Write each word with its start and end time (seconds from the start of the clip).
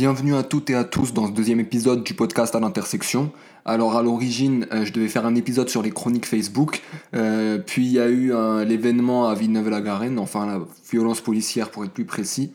Bienvenue 0.00 0.36
à 0.36 0.44
toutes 0.44 0.70
et 0.70 0.76
à 0.76 0.84
tous 0.84 1.12
dans 1.12 1.26
ce 1.26 1.32
deuxième 1.32 1.58
épisode 1.58 2.04
du 2.04 2.14
podcast 2.14 2.54
à 2.54 2.60
l'intersection. 2.60 3.32
Alors 3.64 3.96
à 3.96 4.02
l'origine, 4.04 4.64
euh, 4.70 4.84
je 4.84 4.92
devais 4.92 5.08
faire 5.08 5.26
un 5.26 5.34
épisode 5.34 5.68
sur 5.68 5.82
les 5.82 5.90
chroniques 5.90 6.24
Facebook, 6.24 6.82
euh, 7.16 7.58
puis 7.58 7.84
il 7.84 7.90
y 7.90 7.98
a 7.98 8.08
eu 8.08 8.32
l'événement 8.64 9.26
à 9.26 9.34
Villeneuve-la-Garenne, 9.34 10.20
enfin 10.20 10.46
la 10.46 10.60
violence 10.92 11.20
policière 11.20 11.72
pour 11.72 11.84
être 11.84 11.90
plus 11.90 12.04
précis, 12.04 12.52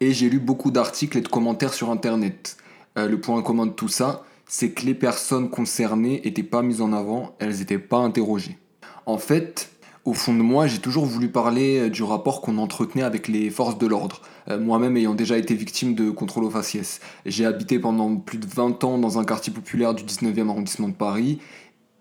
et 0.00 0.12
j'ai 0.12 0.28
lu 0.28 0.38
beaucoup 0.38 0.70
d'articles 0.70 1.16
et 1.16 1.22
de 1.22 1.28
commentaires 1.28 1.72
sur 1.72 1.90
Internet. 1.90 2.58
Euh, 2.98 3.08
le 3.08 3.18
point 3.18 3.40
commun 3.40 3.64
de 3.64 3.72
tout 3.72 3.88
ça, 3.88 4.24
c'est 4.44 4.72
que 4.72 4.84
les 4.84 4.94
personnes 4.94 5.48
concernées 5.48 6.20
n'étaient 6.26 6.42
pas 6.42 6.60
mises 6.60 6.82
en 6.82 6.92
avant, 6.92 7.36
elles 7.38 7.56
n'étaient 7.56 7.78
pas 7.78 8.00
interrogées. 8.00 8.58
En 9.06 9.16
fait, 9.16 9.70
au 10.06 10.14
fond 10.14 10.32
de 10.32 10.40
moi, 10.40 10.68
j'ai 10.68 10.78
toujours 10.78 11.04
voulu 11.04 11.28
parler 11.28 11.80
euh, 11.80 11.90
du 11.90 12.04
rapport 12.04 12.40
qu'on 12.40 12.58
entretenait 12.58 13.02
avec 13.02 13.26
les 13.26 13.50
forces 13.50 13.76
de 13.76 13.86
l'ordre. 13.88 14.22
Euh, 14.48 14.58
moi-même 14.58 14.96
ayant 14.96 15.14
déjà 15.14 15.36
été 15.36 15.54
victime 15.54 15.94
de 15.94 16.10
contrôle 16.10 16.44
aux 16.44 16.50
faciès. 16.50 17.00
J'ai 17.26 17.44
habité 17.44 17.80
pendant 17.80 18.14
plus 18.14 18.38
de 18.38 18.46
20 18.46 18.84
ans 18.84 18.98
dans 18.98 19.18
un 19.18 19.24
quartier 19.24 19.52
populaire 19.52 19.94
du 19.94 20.04
19e 20.04 20.48
arrondissement 20.48 20.88
de 20.88 20.94
Paris. 20.94 21.40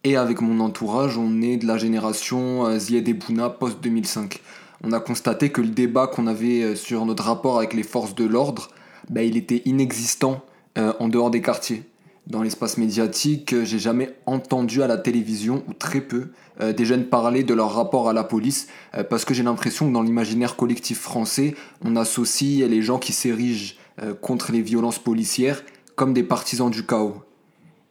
Et 0.04 0.18
avec 0.18 0.40
mon 0.42 0.60
entourage, 0.60 1.18
on 1.18 1.42
est 1.42 1.58
de 1.58 1.66
la 1.66 1.80
génération 1.80 2.68
euh, 2.68 2.78
Zied 2.78 3.10
et 3.10 3.14
Bouna 3.16 3.50
post-2005. 3.50 4.38
On 4.84 4.92
a 4.92 5.00
constaté 5.00 5.50
que 5.50 5.62
le 5.62 5.70
débat 5.70 6.06
qu'on 6.06 6.28
avait 6.28 6.76
sur 6.76 7.06
notre 7.08 7.24
rapport 7.24 7.58
avec 7.58 7.74
les 7.74 7.82
forces 7.82 8.14
de 8.14 8.26
l'ordre, 8.26 8.70
bah, 9.10 9.24
il 9.24 9.36
était 9.36 9.64
inexistant 9.66 10.46
en 10.78 11.08
dehors 11.08 11.32
des 11.32 11.42
quartiers 11.42 11.86
dans 12.28 12.42
l'espace 12.42 12.78
médiatique, 12.78 13.54
euh, 13.54 13.66
j'ai 13.66 13.80
jamais 13.80 14.16
entendu 14.26 14.82
à 14.82 14.88
la 14.88 14.98
télévision, 14.98 15.64
ou 15.68 15.74
très 15.74 16.02
peu, 16.02 16.30
euh, 16.62 16.74
des 16.74 16.86
jeunes 16.86 17.06
parler 17.06 17.44
de 17.44 17.54
leur 17.54 17.74
rapport 17.74 18.10
à 18.10 18.14
la 18.14 18.24
police, 18.24 18.68
euh, 18.96 19.04
parce 19.04 19.26
que 19.26 19.34
j'ai 19.34 19.44
l'impression 19.44 19.88
que 19.88 19.94
dans 19.94 20.02
l'imaginaire 20.02 20.56
collectif 20.56 21.00
français, 21.00 21.56
on 21.84 21.96
associe 21.96 22.68
les 22.68 22.82
gens 22.82 23.00
qui 23.00 23.14
s'érigent 23.14 23.76
contre 24.20 24.52
les 24.52 24.62
violences 24.62 25.00
policières 25.00 25.64
comme 25.96 26.14
des 26.14 26.24
partisans 26.24 26.70
du 26.70 26.86
chaos. 26.86 27.24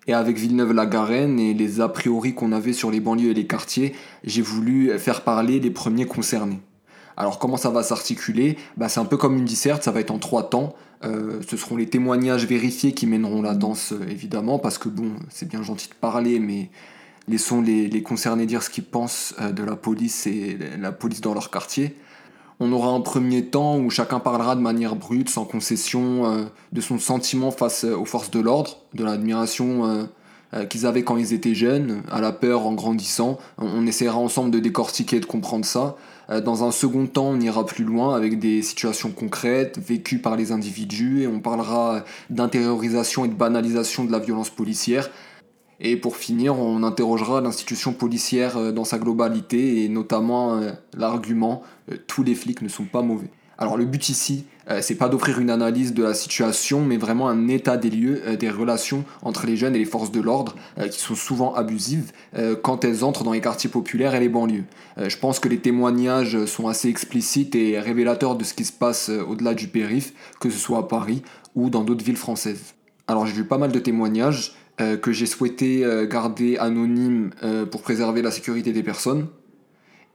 Et 0.07 0.13
avec 0.13 0.37
Villeneuve-la-Garenne 0.37 1.41
et 1.41 1.55
les 1.55 1.81
a 1.81 1.89
priori 1.89 2.35
qu'on 2.35 2.53
avait 2.53 2.75
sur 2.75 2.91
les 2.91 3.01
banlieues 3.01 3.31
et 3.31 3.35
les 3.35 3.47
quartiers, 3.47 3.95
j'ai 4.23 4.43
voulu 4.43 4.99
faire 4.99 5.23
parler 5.23 5.61
les 5.61 5.71
premiers 5.71 6.05
concernés. 6.05 6.61
Alors 7.17 7.39
comment 7.39 7.57
ça 7.57 7.71
va 7.71 7.83
s'articuler? 7.83 8.59
Bah, 8.77 8.89
C'est 8.89 9.01
un 9.01 9.05
peu 9.05 9.17
comme 9.17 9.37
une 9.37 9.45
disserte, 9.45 9.83
ça 9.83 9.91
va 9.91 10.01
être 10.01 10.11
en 10.11 10.19
trois 10.19 10.49
temps. 10.49 10.75
Euh, 11.05 11.41
ce 11.49 11.57
seront 11.57 11.77
les 11.77 11.87
témoignages 11.87 12.47
vérifiés 12.47 12.93
qui 12.93 13.07
mèneront 13.07 13.43
la 13.43 13.55
danse, 13.55 13.93
euh, 13.93 14.09
évidemment, 14.09 14.59
parce 14.59 14.79
que 14.79 14.89
bon, 14.89 15.13
c'est 15.29 15.49
bien 15.49 15.63
gentil 15.63 15.89
de 15.89 15.95
parler, 15.95 16.39
mais 16.39 16.71
laissons 17.29 17.61
les, 17.61 18.03
concernés 18.03 18.47
dire 18.47 18.63
ce 18.63 18.71
qu'ils 18.71 18.85
pensent 18.85 19.35
euh, 19.41 19.53
de 19.53 19.63
la 19.63 19.77
police 19.77 20.27
et 20.27 20.59
la 20.79 20.93
police 20.93 21.21
dans 21.21 21.35
leur 21.35 21.51
quartier. 21.51 21.97
On 22.61 22.73
aura 22.73 22.89
un 22.89 23.01
premier 23.01 23.47
temps 23.47 23.79
où 23.79 23.91
chacun 23.91 24.21
parlera 24.21 24.57
de 24.57 24.61
manière 24.61 24.97
brute, 24.97 25.29
sans 25.29 25.45
concession, 25.45 26.49
de 26.71 26.81
son 26.81 27.01
sentiment 27.01 27.51
face 27.51 27.83
aux 27.83 28.05
forces 28.05 28.31
de 28.31 28.39
l'ordre, 28.39 28.79
de 28.95 29.03
l'admiration 29.03 30.09
qu'ils 30.71 30.87
avaient 30.87 31.03
quand 31.03 31.17
ils 31.17 31.33
étaient 31.33 31.57
jeunes, 31.57 32.05
à 32.13 32.21
la 32.21 32.31
peur 32.31 32.65
en 32.65 32.73
grandissant. 32.73 33.39
On 33.59 33.85
essaiera 33.89 34.19
ensemble 34.19 34.53
de 34.53 34.61
décortiquer 34.61 35.17
et 35.17 35.21
de 35.21 35.27
comprendre 35.27 35.65
ça. 35.65 35.97
Euh, 36.31 36.41
dans 36.41 36.65
un 36.65 36.71
second 36.71 37.07
temps, 37.07 37.29
on 37.29 37.41
ira 37.41 37.67
plus 37.67 37.85
loin 37.85 38.15
avec 38.15 38.39
des 38.39 38.63
situations 38.63 39.11
concrètes 39.11 39.79
vécues 39.79 40.19
par 40.19 40.37
les 40.37 40.53
individus 40.53 41.23
et 41.23 41.27
on 41.27 41.41
parlera 41.41 42.05
d'intériorisation 42.31 43.25
et 43.25 43.29
de 43.29 43.35
banalisation 43.35 44.05
de 44.05 44.13
la 44.13 44.19
violence 44.19 44.51
policière. 44.51 45.11
Et 45.81 45.97
pour 45.97 46.17
finir, 46.17 46.59
on 46.59 46.83
interrogera 46.83 47.41
l'institution 47.41 47.93
policière 47.93 48.57
euh, 48.57 48.73
dans 48.73 48.85
sa 48.85 48.99
globalité 48.99 49.85
et 49.85 49.89
notamment 49.89 50.57
euh, 50.57 50.73
l'argument 50.97 51.63
tous 52.07 52.23
les 52.23 52.35
flics 52.35 52.63
ne 52.63 52.69
sont 52.69 52.85
pas 52.85 53.03
mauvais. 53.03 53.31
Alors 53.59 53.77
le 53.77 53.85
but 53.85 54.09
ici, 54.09 54.47
euh, 54.71 54.81
c'est 54.83 54.95
pas 54.95 55.09
d'offrir 55.09 55.41
une 55.41 55.51
analyse 55.51 55.95
de 55.95 56.03
la 56.03 56.15
situation, 56.15 56.85
mais 56.85 56.97
vraiment 56.97 57.29
un 57.29 57.49
état 57.49 57.77
des 57.77 57.91
lieux 57.91 58.23
euh, 58.27 58.37
des 58.37 58.51
relations 58.51 59.05
entre 59.23 59.47
les 59.47 59.57
jeunes 59.57 59.75
et 59.75 59.79
les 59.79 59.85
forces 59.85 60.11
de 60.11 60.21
l'ordre, 60.21 60.55
euh, 60.79 60.89
qui 60.89 61.01
sont 61.01 61.15
souvent 61.15 61.55
abusives 61.55 62.13
quand 62.63 62.85
elles 62.85 63.05
entrent 63.05 63.23
dans 63.23 63.33
les 63.33 63.41
quartiers 63.41 63.71
populaires 63.71 64.15
et 64.15 64.21
les 64.21 64.29
banlieues. 64.29 64.65
je 64.97 65.17
pense 65.17 65.39
que 65.39 65.49
les 65.49 65.59
témoignages 65.59 66.45
sont 66.47 66.67
assez 66.67 66.89
explicites 66.89 67.55
et 67.55 67.79
révélateurs 67.79 68.37
de 68.37 68.45
ce 68.45 68.55
qui 68.55 68.65
se 68.65 68.73
passe 68.73 69.09
au-delà 69.09 69.55
du 69.55 69.69
périph', 69.69 70.13
que 70.41 70.51
ce 70.51 70.59
soit 70.59 70.79
à 70.79 70.83
Paris 70.83 71.23
ou 71.55 71.71
dans 71.71 71.85
d'autres 71.85 72.05
villes 72.05 72.17
françaises. 72.17 72.75
Alors 73.07 73.27
j'ai 73.27 73.33
vu 73.33 73.45
pas 73.45 73.59
mal 73.59 73.71
de 73.71 73.79
témoignages 73.79 74.55
que 74.79 75.13
j'ai 75.13 75.27
souhaité 75.27 75.85
garder 76.11 76.59
anonymes 76.59 77.31
pour 77.71 77.83
préserver 77.83 78.23
la 78.23 78.31
sécurité 78.31 78.73
des 78.73 78.83
personnes, 78.83 79.29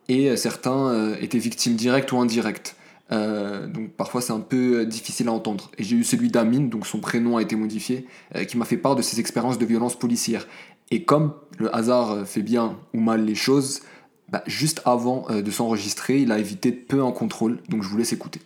et 0.09 0.35
certains 0.35 1.15
étaient 1.21 1.39
victimes 1.39 1.75
directes 1.75 2.11
ou 2.11 2.17
indirectes. 2.17 2.75
Euh, 3.11 3.65
donc 3.67 3.89
parfois 3.91 4.21
c'est 4.21 4.33
un 4.33 4.39
peu 4.39 4.79
euh, 4.79 4.85
difficile 4.85 5.27
à 5.27 5.31
entendre. 5.31 5.71
Et 5.77 5.83
j'ai 5.83 5.95
eu 5.95 6.03
celui 6.03 6.29
d'Amine, 6.29 6.69
donc 6.69 6.85
son 6.85 6.99
prénom 6.99 7.37
a 7.37 7.41
été 7.41 7.55
modifié, 7.55 8.05
euh, 8.35 8.43
qui 8.43 8.57
m'a 8.57 8.65
fait 8.65 8.77
part 8.77 8.95
de 8.95 9.01
ses 9.01 9.19
expériences 9.19 9.57
de 9.57 9.65
violence 9.65 9.97
policière. 9.97 10.47
Et 10.91 11.03
comme 11.03 11.33
le 11.57 11.73
hasard 11.75 12.25
fait 12.27 12.41
bien 12.41 12.77
ou 12.93 12.99
mal 12.99 13.23
les 13.25 13.35
choses, 13.35 13.81
bah, 14.29 14.43
juste 14.47 14.81
avant 14.85 15.27
de 15.29 15.51
s'enregistrer, 15.51 16.19
il 16.21 16.31
a 16.31 16.39
évité 16.39 16.71
peu 16.71 17.01
en 17.01 17.11
contrôle, 17.11 17.59
donc 17.69 17.83
je 17.83 17.89
vous 17.89 17.97
laisse 17.97 18.13
écouter. 18.13 18.41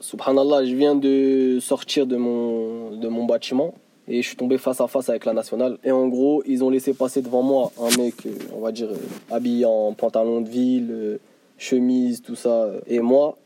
Subhanallah, 0.00 0.66
je 0.66 0.74
viens 0.74 0.94
de 0.94 1.58
sortir 1.60 2.06
de 2.06 2.16
mon, 2.16 2.96
de 2.96 3.08
mon 3.08 3.24
bâtiment 3.24 3.74
et 4.06 4.22
je 4.22 4.28
suis 4.28 4.36
tombé 4.36 4.58
face 4.58 4.80
à 4.80 4.86
face 4.86 5.08
avec 5.08 5.24
la 5.24 5.32
nationale. 5.32 5.78
Et 5.82 5.90
en 5.90 6.06
gros, 6.08 6.42
ils 6.46 6.62
ont 6.62 6.70
laissé 6.70 6.94
passer 6.94 7.22
devant 7.22 7.42
moi 7.42 7.72
un 7.80 7.96
mec, 7.96 8.14
on 8.54 8.60
va 8.60 8.70
dire, 8.70 8.90
habillé 9.30 9.64
en 9.64 9.92
pantalon 9.94 10.42
de 10.42 10.48
ville, 10.48 11.18
chemise, 11.58 12.22
tout 12.22 12.36
ça. 12.36 12.68
Et 12.86 13.00
moi, 13.00 13.36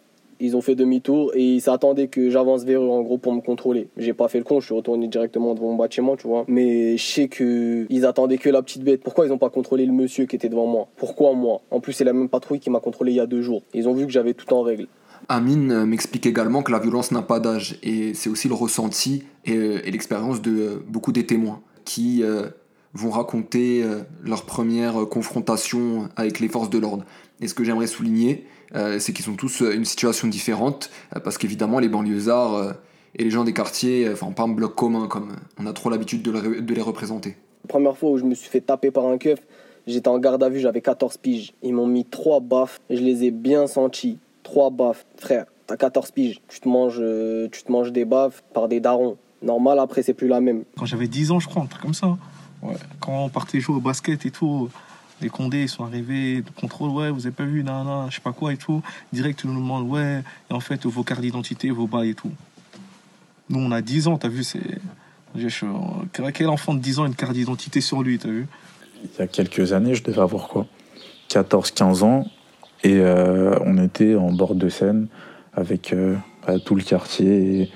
ils 0.41 0.57
ont 0.57 0.61
fait 0.61 0.75
demi-tour 0.75 1.33
et 1.35 1.43
ils 1.43 1.61
s'attendaient 1.61 2.09
que 2.09 2.31
j'avance 2.31 2.65
vers 2.65 2.83
eux 2.83 2.89
en 2.89 3.03
gros 3.03 3.19
pour 3.19 3.33
me 3.33 3.41
contrôler. 3.41 3.89
J'ai 3.97 4.13
pas 4.13 4.29
fait 4.29 4.39
le 4.39 4.45
con, 4.45 4.61
je 4.61 4.67
suis 4.67 4.75
retourné 4.75 5.09
directement 5.09 5.55
devant 5.55 5.71
mon 5.71 5.77
bâtiment, 5.77 6.17
tu 6.17 6.27
vois. 6.27 6.45
Mais 6.49 6.97
je 6.97 7.05
sais 7.05 7.29
que 7.29 7.87
ils 7.89 8.07
attendaient 8.07 8.39
que 8.39 8.49
la 8.49 8.63
petite 8.63 8.83
bête. 8.83 9.03
Pourquoi 9.03 9.27
ils 9.27 9.33
ont 9.33 9.39
pas 9.39 9.51
contrôlé 9.51 9.87
le 9.87 9.93
monsieur 9.93 10.27
qui 10.27 10.37
était 10.37 10.49
devant 10.49 10.67
moi? 10.67 10.89
Pourquoi 10.97 11.35
moi? 11.35 11.63
En 11.71 11.81
plus, 11.81 11.93
c'est 11.93 12.05
la 12.05 12.13
même 12.13 12.29
patrouille 12.29 12.61
qui 12.61 12.71
m'a 12.71 12.81
contrôlé 12.81 13.13
il 13.13 13.17
y 13.17 13.21
a 13.21 13.27
deux 13.27 13.43
jours. 13.43 13.63
Ils 13.75 13.89
ont 13.89 13.95
vu 13.95 14.07
que 14.07 14.13
j'avais 14.13 14.35
tout 14.35 14.53
en 14.53 14.63
règle. 14.63 14.87
Amine 15.29 15.73
euh, 15.73 15.87
m'explique 15.87 16.27
également 16.27 16.63
que 16.63 16.73
la 16.73 16.79
violence 16.79 17.11
n'a 17.11 17.23
pas 17.23 17.41
d'âge 17.41 17.79
et 17.83 18.15
c'est 18.15 18.31
aussi 18.31 18.49
le 18.49 18.55
ressenti 18.55 19.25
et, 19.45 19.57
euh, 19.57 19.81
l'expérience 19.85 20.41
de 20.41 20.51
euh, 20.51 20.85
beaucoup 20.87 21.13
des 21.13 21.27
témoins 21.27 21.61
qui 21.85 22.23
vont 22.93 23.09
raconter 23.09 23.83
leur 24.23 24.45
première 24.45 25.09
confrontation 25.09 26.11
avec 26.17 26.39
les 26.39 26.49
forces 26.49 26.69
de 26.69 26.77
l'ordre. 26.77 27.07
Et 27.41 27.49
ce 27.49 27.55
que 27.55 27.65
j'aimerais 27.65 27.87
souligner, 27.87 28.45
c'est 28.75 29.13
qu'ils 29.13 29.31
ont 29.31 29.35
tous 29.35 29.63
euh, 29.63 29.75
une 29.75 29.85
situation 29.85 30.29
différente, 30.29 30.91
euh, 31.17 31.21
parce 31.21 31.39
qu'évidemment, 31.39 31.79
les 31.79 31.89
banlieusards 31.89 32.75
et 33.15 33.25
les 33.25 33.31
gens 33.31 33.45
des 33.45 33.53
quartiers, 33.53 34.09
enfin, 34.13 34.31
pas 34.33 34.43
un 34.45 34.49
bloc 34.49 34.75
commun, 34.75 35.07
comme 35.07 35.37
on 35.59 35.67
a 35.67 35.73
trop 35.73 35.91
l'habitude 35.91 36.23
de, 36.23 36.75
les 36.75 36.83
représenter. 36.83 37.37
La 37.65 37.69
première 37.69 37.97
fois 37.97 38.11
où 38.11 38.19
je 38.19 38.25
me 38.25 38.35
suis 38.35 38.49
fait 38.49 38.61
taper 38.61 38.91
par 38.91 39.07
un 39.07 39.19
keuf, 39.19 39.39
j'étais 39.87 40.09
en 40.09 40.19
garde 40.19 40.43
à 40.43 40.49
vue, 40.49 40.61
j'avais 40.61 40.81
14 40.81 41.17
piges. 41.19 41.53
Ils 41.63 41.75
m'ont 41.75 41.87
mis 41.87 42.05
trois 42.05 42.41
baffes, 42.41 42.81
je 42.91 43.01
les 43.01 43.25
ai 43.25 43.31
bien 43.31 43.67
sentis. 43.67 44.19
Trois 44.43 44.71
baffes. 44.71 45.05
Frère, 45.17 45.47
t'as 45.67 45.77
14 45.77 46.11
piges, 46.13 46.41
tu 46.49 46.61
te, 46.61 46.69
manges, 46.69 47.03
tu 47.53 47.63
te 47.63 47.73
manges 47.73 47.93
des 47.93 48.05
baffes 48.05 48.43
par 48.55 48.69
des 48.69 48.81
darons. 48.81 49.17
Normal, 49.43 49.79
après, 49.79 50.03
c'est 50.03 50.15
plus 50.15 50.29
la 50.29 50.41
même. 50.41 50.65
Quand 50.77 50.87
j'avais 50.87 51.09
10 51.09 51.31
ans, 51.31 51.41
je 51.41 51.49
crois, 51.49 51.63
un 51.63 51.67
truc 51.67 51.83
comme 51.83 51.95
ça. 51.95 52.17
Quand 53.01 53.25
on 53.25 53.29
partait 53.29 53.61
jouer 53.61 53.77
au 53.77 53.81
basket 53.81 54.27
et 54.27 54.31
tout, 54.31 54.69
les 55.21 55.29
Condés 55.29 55.63
ils 55.63 55.69
sont 55.69 55.85
arrivés, 55.85 56.45
contrôle, 56.61 56.91
ouais, 56.91 57.11
vous 57.11 57.27
avez 57.27 57.35
pas 57.35 57.45
vu, 57.45 57.65
non, 57.65 57.85
non, 57.85 58.11
je 58.11 58.17
sais 58.17 58.21
pas 58.21 58.33
quoi 58.33 58.53
et 58.53 58.57
tout. 58.57 58.83
Direct, 59.13 59.41
ils 59.45 59.51
nous 59.51 59.61
demandent, 59.61 59.89
ouais, 59.89 60.23
et 60.51 60.55
en 60.55 60.61
fait, 60.61 60.87
vos 60.87 61.03
cartes 61.03 61.21
d'identité, 61.21 61.71
vos 61.71 61.87
bails 61.87 62.11
et 62.11 62.15
tout. 62.15 62.31
Nous, 63.51 63.59
on 63.59 63.73
a 63.73 63.81
10 63.81 64.09
ans, 64.09 64.19
t'as 64.19 64.29
vu, 64.29 64.45
c'est. 64.45 64.61
Quel 66.35 66.49
enfant 66.49 66.75
de 66.75 66.81
10 66.81 67.01
ans 67.01 67.05
a 67.05 67.07
une 67.07 67.15
carte 67.15 67.35
d'identité 67.35 67.81
sur 67.81 68.03
lui, 68.03 68.19
t'as 68.19 68.29
vu? 68.29 68.47
Il 69.05 69.19
y 69.19 69.23
a 69.23 69.27
quelques 69.27 69.73
années, 69.73 69.95
je 69.95 70.03
devais 70.03 70.21
avoir 70.21 70.49
quoi? 70.49 70.67
14-15 71.31 72.03
ans, 72.03 72.27
et 72.83 72.99
euh, 72.99 73.59
on 73.65 73.79
était 73.79 74.15
en 74.15 74.33
bord 74.33 74.55
de 74.55 74.69
Seine 74.69 75.09
avec 75.53 75.93
euh, 75.93 76.17
bah, 76.47 76.59
tout 76.59 76.75
le 76.75 76.83
quartier. 76.83 77.71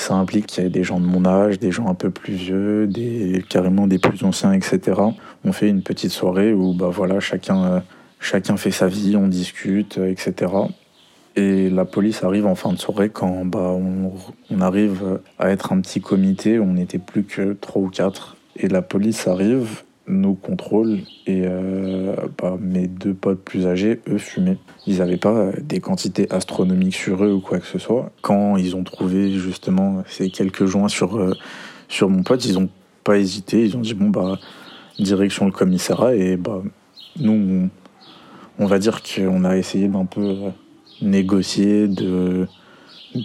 Ça 0.00 0.14
implique 0.14 0.46
qu'il 0.46 0.64
y 0.64 0.66
ait 0.66 0.70
des 0.70 0.82
gens 0.82 0.98
de 0.98 1.04
mon 1.04 1.24
âge, 1.26 1.58
des 1.58 1.70
gens 1.70 1.88
un 1.88 1.94
peu 1.94 2.10
plus 2.10 2.32
vieux, 2.32 2.86
des, 2.86 3.44
carrément 3.48 3.86
des 3.86 3.98
plus 3.98 4.24
anciens, 4.24 4.52
etc. 4.52 5.00
On 5.44 5.52
fait 5.52 5.68
une 5.68 5.82
petite 5.82 6.10
soirée 6.10 6.52
où 6.52 6.72
bah 6.72 6.88
voilà, 6.90 7.20
chacun, 7.20 7.64
euh, 7.64 7.80
chacun 8.18 8.56
fait 8.56 8.70
sa 8.70 8.86
vie, 8.86 9.16
on 9.16 9.28
discute, 9.28 9.98
euh, 9.98 10.10
etc. 10.10 10.52
Et 11.36 11.68
la 11.70 11.84
police 11.84 12.24
arrive 12.24 12.46
en 12.46 12.54
fin 12.54 12.72
de 12.72 12.78
soirée 12.78 13.10
quand 13.10 13.44
bah, 13.44 13.58
on, 13.60 14.12
on 14.50 14.60
arrive 14.60 15.20
à 15.38 15.50
être 15.50 15.72
un 15.72 15.80
petit 15.80 16.00
comité, 16.00 16.58
on 16.58 16.72
n'était 16.72 16.98
plus 16.98 17.24
que 17.24 17.52
trois 17.52 17.82
ou 17.82 17.88
quatre. 17.88 18.36
Et 18.56 18.68
la 18.68 18.82
police 18.82 19.28
arrive 19.28 19.82
nos 20.10 20.34
contrôles 20.34 21.00
et 21.26 21.42
euh, 21.44 22.14
bah, 22.38 22.56
mes 22.60 22.86
deux 22.86 23.14
potes 23.14 23.42
plus 23.42 23.66
âgés, 23.66 24.00
eux, 24.08 24.18
fumaient. 24.18 24.58
Ils 24.86 24.98
n'avaient 24.98 25.16
pas 25.16 25.30
euh, 25.30 25.52
des 25.60 25.80
quantités 25.80 26.30
astronomiques 26.30 26.94
sur 26.94 27.24
eux 27.24 27.32
ou 27.32 27.40
quoi 27.40 27.58
que 27.58 27.66
ce 27.66 27.78
soit. 27.78 28.10
Quand 28.20 28.56
ils 28.56 28.76
ont 28.76 28.84
trouvé 28.84 29.32
justement 29.32 30.02
ces 30.06 30.30
quelques 30.30 30.66
joints 30.66 30.88
sur, 30.88 31.16
euh, 31.16 31.34
sur 31.88 32.10
mon 32.10 32.22
pote, 32.22 32.44
ils 32.44 32.54
n'ont 32.54 32.68
pas 33.04 33.18
hésité. 33.18 33.64
Ils 33.64 33.76
ont 33.76 33.80
dit 33.80 33.94
bon, 33.94 34.10
bah, 34.10 34.38
direction 34.98 35.46
le 35.46 35.52
commissariat. 35.52 36.14
Et 36.14 36.36
bah, 36.36 36.62
nous, 37.18 37.68
on, 38.58 38.66
va 38.66 38.78
dire 38.78 39.02
qu'on 39.02 39.44
a 39.44 39.56
essayé 39.56 39.88
d'un 39.88 40.04
peu 40.04 40.36
négocier, 41.00 41.88
de, 41.88 42.46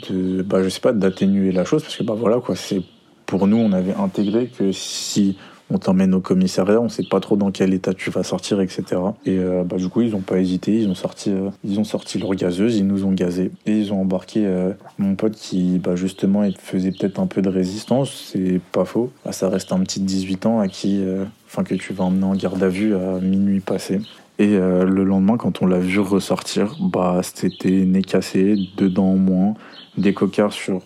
de, 0.10 0.42
bah, 0.44 0.64
je 0.64 0.70
sais 0.70 0.82
pas, 0.82 0.94
d'atténuer 0.94 1.52
la 1.52 1.66
chose, 1.66 1.84
parce 1.84 1.96
que 1.96 2.04
bah 2.04 2.16
voilà 2.18 2.40
quoi, 2.40 2.56
c'est 2.56 2.82
pour 3.26 3.48
nous, 3.48 3.58
on 3.58 3.72
avait 3.72 3.94
intégré 3.94 4.48
que 4.48 4.72
si 4.72 5.38
on 5.72 5.78
t'emmène 5.78 6.14
au 6.14 6.20
commissariat, 6.20 6.80
on 6.80 6.90
sait 6.90 7.04
pas 7.04 7.20
trop 7.20 7.36
dans 7.36 7.52
quel 7.52 7.74
état 7.74 7.94
tu 7.94 8.12
vas 8.12 8.24
sortir, 8.24 8.62
etc. 8.62 8.84
Et 9.26 9.38
euh, 9.38 9.64
bah, 9.64 9.78
du 9.78 9.90
coup, 9.90 10.02
ils 10.02 10.16
ont 10.16 10.22
pas 10.22 10.40
hésité, 10.40 10.74
ils 10.74 10.88
ont 10.88 10.96
sorti, 10.96 11.32
euh, 11.32 11.50
ils 11.64 11.80
ont 11.80 11.84
sorti 11.84 12.20
leur 12.20 12.34
gazeuse, 12.36 12.78
ils 12.78 12.86
nous 12.86 13.06
ont 13.06 13.12
gazé 13.12 13.52
et 13.66 13.72
ils 13.72 13.92
ont 13.92 14.02
embarqué 14.02 14.46
euh, 14.46 14.74
mon 15.00 15.16
pote 15.16 15.34
qui, 15.34 15.80
bah, 15.80 15.96
justement, 15.96 16.48
faisait 16.60 16.92
peut-être 16.92 17.20
un 17.20 17.28
peu 17.28 17.42
de 17.42 17.50
résistance, 17.50 18.32
c'est 18.32 18.62
pas 18.72 18.86
faux. 18.86 19.12
Bah, 19.26 19.32
ça 19.32 19.50
reste 19.50 19.72
un 19.72 19.80
petit 19.80 20.00
18 20.00 20.46
ans 20.46 20.60
à 20.60 20.68
qui, 20.68 21.04
enfin, 21.48 21.64
que 21.64 21.76
tu 21.76 21.94
vas 21.94 22.04
emmener 22.04 22.26
en 22.26 22.36
garde 22.36 22.62
à 22.62 22.70
vue 22.70 22.96
à 22.96 23.20
minuit 23.20 23.60
passé. 23.60 24.02
Et 24.38 24.58
le 24.58 25.04
lendemain, 25.04 25.38
quand 25.38 25.62
on 25.62 25.66
l'a 25.66 25.80
vu 25.80 26.00
ressortir, 26.00 26.76
bah, 26.80 27.22
c'était 27.24 27.86
nez 27.86 28.02
cassé, 28.02 28.58
deux 28.78 28.90
dents 28.90 29.12
en 29.12 29.16
moins, 29.16 29.54
des 29.98 30.14
cocards 30.14 30.54
sur 30.54 30.82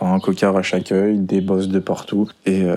Un 0.00 0.20
cocard 0.20 0.56
à 0.56 0.62
chaque 0.62 0.92
œil, 0.92 1.18
des 1.18 1.40
bosses 1.40 1.68
de 1.68 1.78
partout. 1.78 2.28
Et 2.46 2.62
euh, 2.62 2.76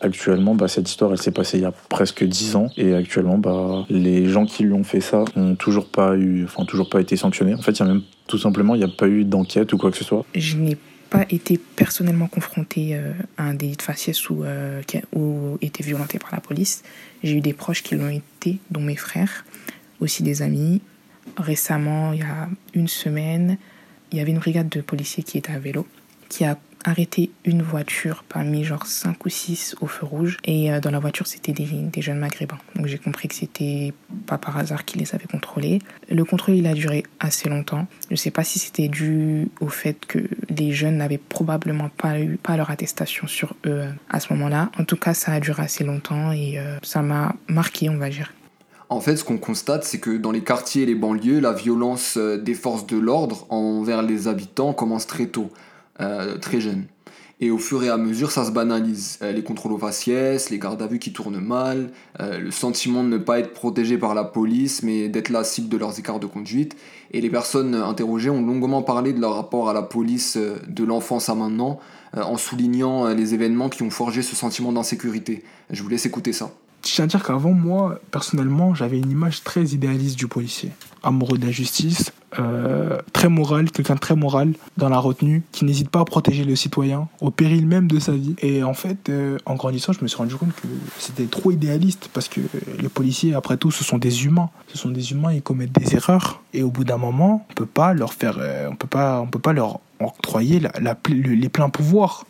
actuellement, 0.00 0.54
bah, 0.54 0.68
cette 0.68 0.88
histoire, 0.88 1.12
elle 1.12 1.18
s'est 1.18 1.30
passée 1.30 1.58
il 1.58 1.62
y 1.62 1.66
a 1.66 1.72
presque 1.72 2.24
10 2.24 2.56
ans. 2.56 2.68
Et 2.76 2.94
actuellement, 2.94 3.38
bah, 3.38 3.84
les 3.88 4.28
gens 4.28 4.44
qui 4.44 4.62
lui 4.64 4.72
ont 4.72 4.84
fait 4.84 5.00
ça 5.00 5.24
n'ont 5.36 5.56
toujours 5.56 5.88
pas 5.88 6.16
eu, 6.16 6.44
enfin, 6.44 6.64
toujours 6.64 6.88
pas 6.88 7.00
été 7.00 7.16
sanctionnés. 7.16 7.54
En 7.54 7.62
fait, 7.62 7.72
il 7.72 7.80
y 7.80 7.82
a 7.82 7.86
même 7.86 8.02
tout 8.26 8.38
simplement, 8.38 8.74
il 8.74 8.78
n'y 8.78 8.84
a 8.84 8.88
pas 8.88 9.08
eu 9.08 9.24
d'enquête 9.24 9.72
ou 9.72 9.78
quoi 9.78 9.90
que 9.90 9.96
ce 9.96 10.04
soit. 10.04 10.24
Je 10.34 10.56
n'ai 10.56 10.76
pas 11.10 11.26
été 11.28 11.58
personnellement 11.58 12.28
confronté 12.28 12.96
euh, 12.96 13.12
à 13.36 13.44
un 13.44 13.54
délit 13.54 13.76
de 13.76 13.82
faciès 13.82 14.30
ou, 14.30 14.44
euh, 14.44 14.80
ou 15.14 15.58
été 15.60 15.82
violenté 15.82 16.18
par 16.18 16.30
la 16.32 16.40
police. 16.40 16.82
J'ai 17.22 17.36
eu 17.36 17.40
des 17.40 17.52
proches 17.52 17.82
qui 17.82 17.94
l'ont 17.94 18.08
été, 18.08 18.58
dont 18.70 18.80
mes 18.80 18.96
frères, 18.96 19.44
aussi 20.00 20.22
des 20.22 20.40
amis. 20.40 20.80
Récemment, 21.36 22.12
il 22.12 22.20
y 22.20 22.22
a 22.22 22.48
une 22.74 22.88
semaine, 22.88 23.58
il 24.10 24.18
y 24.18 24.20
avait 24.20 24.30
une 24.30 24.38
brigade 24.38 24.70
de 24.70 24.80
policiers 24.80 25.22
qui 25.22 25.36
était 25.36 25.52
à 25.52 25.58
vélo 25.58 25.86
qui 26.32 26.44
a 26.46 26.56
arrêté 26.84 27.30
une 27.44 27.62
voiture 27.62 28.24
parmi 28.26 28.64
genre 28.64 28.86
5 28.86 29.24
ou 29.24 29.28
6 29.28 29.76
au 29.82 29.86
feu 29.86 30.06
rouge. 30.06 30.38
Et 30.44 30.72
euh, 30.72 30.80
dans 30.80 30.90
la 30.90 30.98
voiture, 30.98 31.26
c'était 31.26 31.52
des, 31.52 31.66
jeunes 31.98 32.18
maghrébins. 32.18 32.58
Donc 32.74 32.86
j'ai 32.86 32.98
compris 32.98 33.28
que 33.28 33.34
c'était 33.34 33.92
pas 34.26 34.38
par 34.38 34.56
hasard 34.56 34.84
qu'ils 34.86 35.00
les 35.00 35.14
avaient 35.14 35.26
contrôlés. 35.30 35.80
Le 36.10 36.24
contrôle, 36.24 36.56
il 36.56 36.66
a 36.66 36.72
duré 36.72 37.04
assez 37.20 37.50
longtemps. 37.50 37.86
Je 38.10 38.16
sais 38.16 38.30
pas 38.30 38.44
si 38.44 38.58
c'était 38.58 38.88
dû 38.88 39.48
au 39.60 39.68
fait 39.68 40.06
que 40.06 40.18
les 40.48 40.72
jeunes 40.72 40.96
n'avaient 40.96 41.18
probablement 41.18 41.90
pas 41.90 42.18
eu 42.18 42.36
pas 42.36 42.56
leur 42.56 42.70
attestation 42.70 43.26
sur 43.26 43.54
eux 43.66 43.84
à 44.08 44.18
ce 44.18 44.32
moment-là. 44.32 44.70
En 44.78 44.84
tout 44.84 44.96
cas, 44.96 45.12
ça 45.12 45.32
a 45.32 45.40
duré 45.40 45.62
assez 45.62 45.84
longtemps 45.84 46.32
et 46.32 46.58
euh, 46.58 46.78
ça 46.82 47.02
m'a 47.02 47.36
marqué, 47.46 47.90
on 47.90 47.98
va 47.98 48.08
dire. 48.08 48.32
En 48.88 49.00
fait, 49.00 49.16
ce 49.16 49.24
qu'on 49.24 49.38
constate, 49.38 49.84
c'est 49.84 50.00
que 50.00 50.16
dans 50.16 50.32
les 50.32 50.42
quartiers 50.42 50.82
et 50.82 50.86
les 50.86 50.94
banlieues, 50.94 51.40
la 51.40 51.52
violence 51.52 52.16
euh, 52.16 52.36
des 52.36 52.54
forces 52.54 52.86
de 52.86 52.98
l'ordre 52.98 53.46
envers 53.50 54.02
les 54.02 54.28
habitants 54.28 54.72
commence 54.72 55.06
très 55.06 55.26
tôt. 55.26 55.50
Euh, 56.02 56.36
très 56.38 56.60
jeune. 56.60 56.84
Et 57.40 57.50
au 57.50 57.58
fur 57.58 57.82
et 57.82 57.88
à 57.88 57.96
mesure, 57.96 58.30
ça 58.30 58.44
se 58.44 58.50
banalise. 58.50 59.18
Euh, 59.22 59.32
les 59.32 59.42
contrôles 59.42 59.72
aux 59.72 59.78
faciès, 59.78 60.50
les 60.50 60.58
gardes 60.58 60.82
à 60.82 60.86
vue 60.86 60.98
qui 60.98 61.12
tournent 61.12 61.40
mal, 61.40 61.90
euh, 62.20 62.38
le 62.38 62.50
sentiment 62.50 63.02
de 63.04 63.08
ne 63.08 63.18
pas 63.18 63.38
être 63.38 63.52
protégé 63.52 63.98
par 63.98 64.14
la 64.14 64.24
police, 64.24 64.82
mais 64.82 65.08
d'être 65.08 65.28
la 65.28 65.44
cible 65.44 65.68
de 65.68 65.76
leurs 65.76 65.98
écarts 65.98 66.20
de 66.20 66.26
conduite. 66.26 66.76
Et 67.12 67.20
les 67.20 67.30
personnes 67.30 67.74
interrogées 67.74 68.30
ont 68.30 68.42
longuement 68.42 68.82
parlé 68.82 69.12
de 69.12 69.20
leur 69.20 69.34
rapport 69.34 69.68
à 69.68 69.72
la 69.72 69.82
police 69.82 70.36
de 70.36 70.84
l'enfance 70.84 71.28
à 71.28 71.34
maintenant, 71.34 71.78
en 72.14 72.36
soulignant 72.36 73.08
les 73.08 73.34
événements 73.34 73.68
qui 73.68 73.82
ont 73.82 73.90
forgé 73.90 74.22
ce 74.22 74.36
sentiment 74.36 74.72
d'insécurité. 74.72 75.44
Je 75.70 75.82
vous 75.82 75.88
laisse 75.88 76.06
écouter 76.06 76.32
ça. 76.32 76.52
Je 76.84 76.94
tiens 76.94 77.04
à 77.04 77.08
dire 77.08 77.22
qu'avant, 77.22 77.52
moi, 77.52 78.00
personnellement, 78.10 78.74
j'avais 78.74 78.98
une 78.98 79.10
image 79.10 79.42
très 79.44 79.64
idéaliste 79.66 80.18
du 80.18 80.26
policier. 80.26 80.72
Amoureux 81.04 81.38
de 81.38 81.46
la 81.46 81.52
justice, 81.52 82.12
euh, 82.38 82.98
très 83.12 83.28
moral, 83.28 83.70
quelqu'un 83.70 83.96
très 83.96 84.16
moral 84.16 84.54
dans 84.78 84.88
la 84.88 84.98
retenue, 84.98 85.42
qui 85.52 85.64
n'hésite 85.64 85.90
pas 85.90 86.00
à 86.00 86.04
protéger 86.04 86.44
le 86.44 86.56
citoyen 86.56 87.08
au 87.20 87.30
péril 87.30 87.66
même 87.66 87.86
de 87.86 88.00
sa 88.00 88.12
vie. 88.12 88.34
Et 88.40 88.64
en 88.64 88.74
fait, 88.74 89.08
euh, 89.08 89.38
en 89.46 89.54
grandissant, 89.54 89.92
je 89.92 90.02
me 90.02 90.08
suis 90.08 90.16
rendu 90.16 90.34
compte 90.34 90.54
que 90.54 90.66
c'était 90.98 91.26
trop 91.26 91.50
idéaliste 91.50 92.08
parce 92.12 92.28
que 92.28 92.40
les 92.80 92.88
policiers, 92.88 93.34
après 93.34 93.56
tout, 93.56 93.70
ce 93.70 93.84
sont 93.84 93.98
des 93.98 94.24
humains. 94.24 94.50
Ce 94.68 94.78
sont 94.78 94.90
des 94.90 95.12
humains, 95.12 95.32
ils 95.32 95.42
commettent 95.42 95.72
des 95.72 95.94
erreurs. 95.94 96.42
Et 96.52 96.62
au 96.62 96.70
bout 96.70 96.84
d'un 96.84 96.96
moment, 96.98 97.46
on 97.50 97.54
peut 97.54 97.66
pas 97.66 97.94
leur 97.94 98.12
faire, 98.12 98.38
euh, 98.40 98.68
on 98.70 98.76
peut 98.76 98.88
pas, 98.88 99.20
on 99.20 99.26
peut 99.26 99.38
pas 99.38 99.52
leur 99.52 99.78
octroyer 100.00 100.58
la, 100.60 100.96
les 101.08 101.48
pleins 101.48 101.70
pouvoirs. 101.70 102.24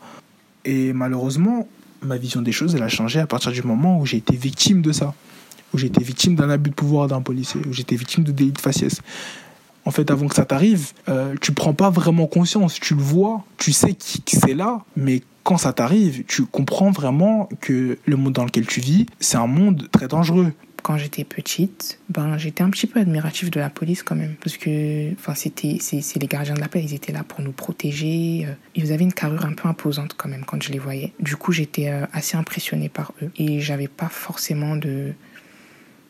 Et 0.65 0.93
malheureusement, 0.93 1.67
ma 2.03 2.17
vision 2.17 2.43
des 2.43 2.53
choses, 2.53 2.75
elle 2.75 2.83
a 2.83 2.89
changé 2.89 3.21
à 3.21 3.27
partir 3.27 3.53
du 3.53 3.63
moment 3.63 3.99
où 4.01 4.07
j'ai 4.07 4.19
été 4.19 4.37
victime 4.37 4.83
de 4.83 4.93
ça. 4.93 5.15
Où 5.73 5.79
j'ai 5.79 5.87
été 5.87 6.03
victime 6.05 6.37
d'un 6.37 6.51
abus 6.51 6.71
de 6.71 6.75
pouvoir 6.75 7.09
d'un 7.09 7.23
policier, 7.23 7.61
où 7.67 7.73
été 7.73 7.97
victime 7.97 8.25
de 8.25 8.33
délits 8.33 8.53
de 8.53 8.61
faciès 8.61 9.01
en 9.85 9.91
fait, 9.91 10.11
avant 10.11 10.29
que 10.29 10.35
ça 10.35 10.45
t'arrive, 10.45 10.93
euh, 11.09 11.35
tu 11.41 11.53
prends 11.53 11.75
pas 11.75 11.91
vraiment 11.91 12.27
conscience. 12.27 12.79
Tu 12.79 12.95
le 12.95 13.03
vois, 13.03 13.45
tu 13.59 13.73
sais 13.73 13.95
que 13.95 13.99
c'est 14.27 14.55
là, 14.55 14.85
mais 14.97 15.23
quand 15.43 15.59
ça 15.59 15.73
t'arrive, 15.73 16.25
tu 16.27 16.45
comprends 16.45 16.93
vraiment 16.93 17.49
que 17.61 17.99
le 18.05 18.17
monde 18.17 18.35
dans 18.35 18.45
lequel 18.45 18.67
tu 18.67 18.81
vis, 18.81 19.07
c'est 19.19 19.37
un 19.37 19.49
monde 19.49 19.89
très 19.91 20.07
dangereux. 20.07 20.53
Quand 20.83 20.99
j'étais 20.99 21.23
petite, 21.23 22.01
ben 22.09 22.37
j'étais 22.39 22.63
un 22.63 22.71
petit 22.71 22.89
peu 22.89 22.99
admiratif 22.99 23.51
de 23.51 23.61
la 23.61 23.71
police 23.71 24.03
quand 24.03 24.17
même, 24.17 24.35
parce 24.43 24.57
que 24.57 25.13
c'est 25.35 26.19
les 26.21 26.27
gardiens 26.27 26.55
de 26.55 26.61
la 26.61 26.69
paix, 26.69 26.83
ils 26.83 26.95
étaient 26.95 27.13
là 27.13 27.23
pour 27.23 27.41
nous 27.41 27.53
protéger. 27.53 28.47
Euh, 28.47 28.55
ils 28.75 28.93
avaient 28.93 29.05
une 29.05 29.13
carrure 29.13 29.45
un 29.45 29.53
peu 29.53 29.69
imposante 29.69 30.15
quand 30.17 30.29
même 30.29 30.45
quand 30.45 30.61
je 30.61 30.73
les 30.73 30.81
voyais. 30.81 31.13
Du 31.21 31.37
coup, 31.37 31.53
j'étais 31.53 31.89
euh, 31.89 32.05
assez 32.13 32.37
impressionnée 32.37 32.89
par 32.89 33.13
eux 33.23 33.31
et 33.37 33.61
j'avais 33.61 33.89
pas 33.89 34.09
forcément 34.09 34.77
de 34.77 35.13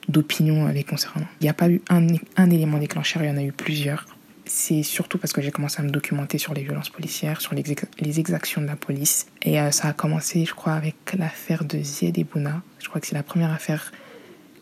d'opinion 0.09 0.67
les 0.69 0.85
concernant. 0.85 1.27
Il 1.41 1.45
n'y 1.45 1.51
a 1.51 1.55
pas 1.55 1.69
eu 1.69 1.81
un, 1.89 2.07
un 2.37 2.51
élément 2.51 2.79
déclencheur, 2.79 3.23
il 3.23 3.29
y 3.29 3.31
en 3.31 3.37
a 3.37 3.43
eu 3.43 3.53
plusieurs. 3.53 4.07
C'est 4.45 4.83
surtout 4.83 5.19
parce 5.19 5.33
que 5.33 5.41
j'ai 5.41 5.53
commencé 5.53 5.81
à 5.81 5.85
me 5.85 5.91
documenter 5.91 6.39
sur 6.39 6.53
les 6.55 6.63
violences 6.63 6.91
policières, 6.91 7.41
sur 7.41 7.55
les, 7.55 7.63
les 8.01 8.21
exactions 8.21 8.61
de 8.61 8.67
la 8.67 8.77
police. 8.77 9.27
Et 9.43 9.61
euh, 9.61 9.71
ça 9.71 9.89
a 9.89 9.93
commencé, 9.93 10.45
je 10.45 10.55
crois, 10.55 10.73
avec 10.73 10.97
l'affaire 11.17 11.65
de 11.65 11.79
Zied 11.81 12.19
et 12.19 12.25
Bouna. 12.25 12.63
Je 12.81 12.89
crois 12.89 13.01
que 13.01 13.07
c'est 13.07 13.15
la 13.15 13.23
première 13.23 13.53
affaire 13.53 13.93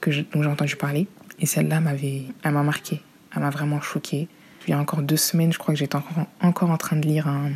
que 0.00 0.10
dont 0.10 0.42
j'ai 0.42 0.48
entendu 0.48 0.76
parler. 0.76 1.06
Et 1.38 1.46
celle-là 1.46 1.80
m'avait, 1.80 2.22
elle 2.42 2.52
m'a 2.52 2.62
marqué. 2.62 3.00
Elle 3.34 3.42
m'a 3.42 3.50
vraiment 3.50 3.80
choquée. 3.80 4.28
Il 4.66 4.70
y 4.70 4.74
a 4.74 4.78
encore 4.78 5.02
deux 5.02 5.16
semaines, 5.16 5.52
je 5.52 5.58
crois 5.58 5.74
que 5.74 5.80
j'étais 5.80 5.96
encore, 6.42 6.70
en 6.70 6.76
train 6.76 6.96
de 6.96 7.06
lire 7.06 7.26
un, 7.28 7.50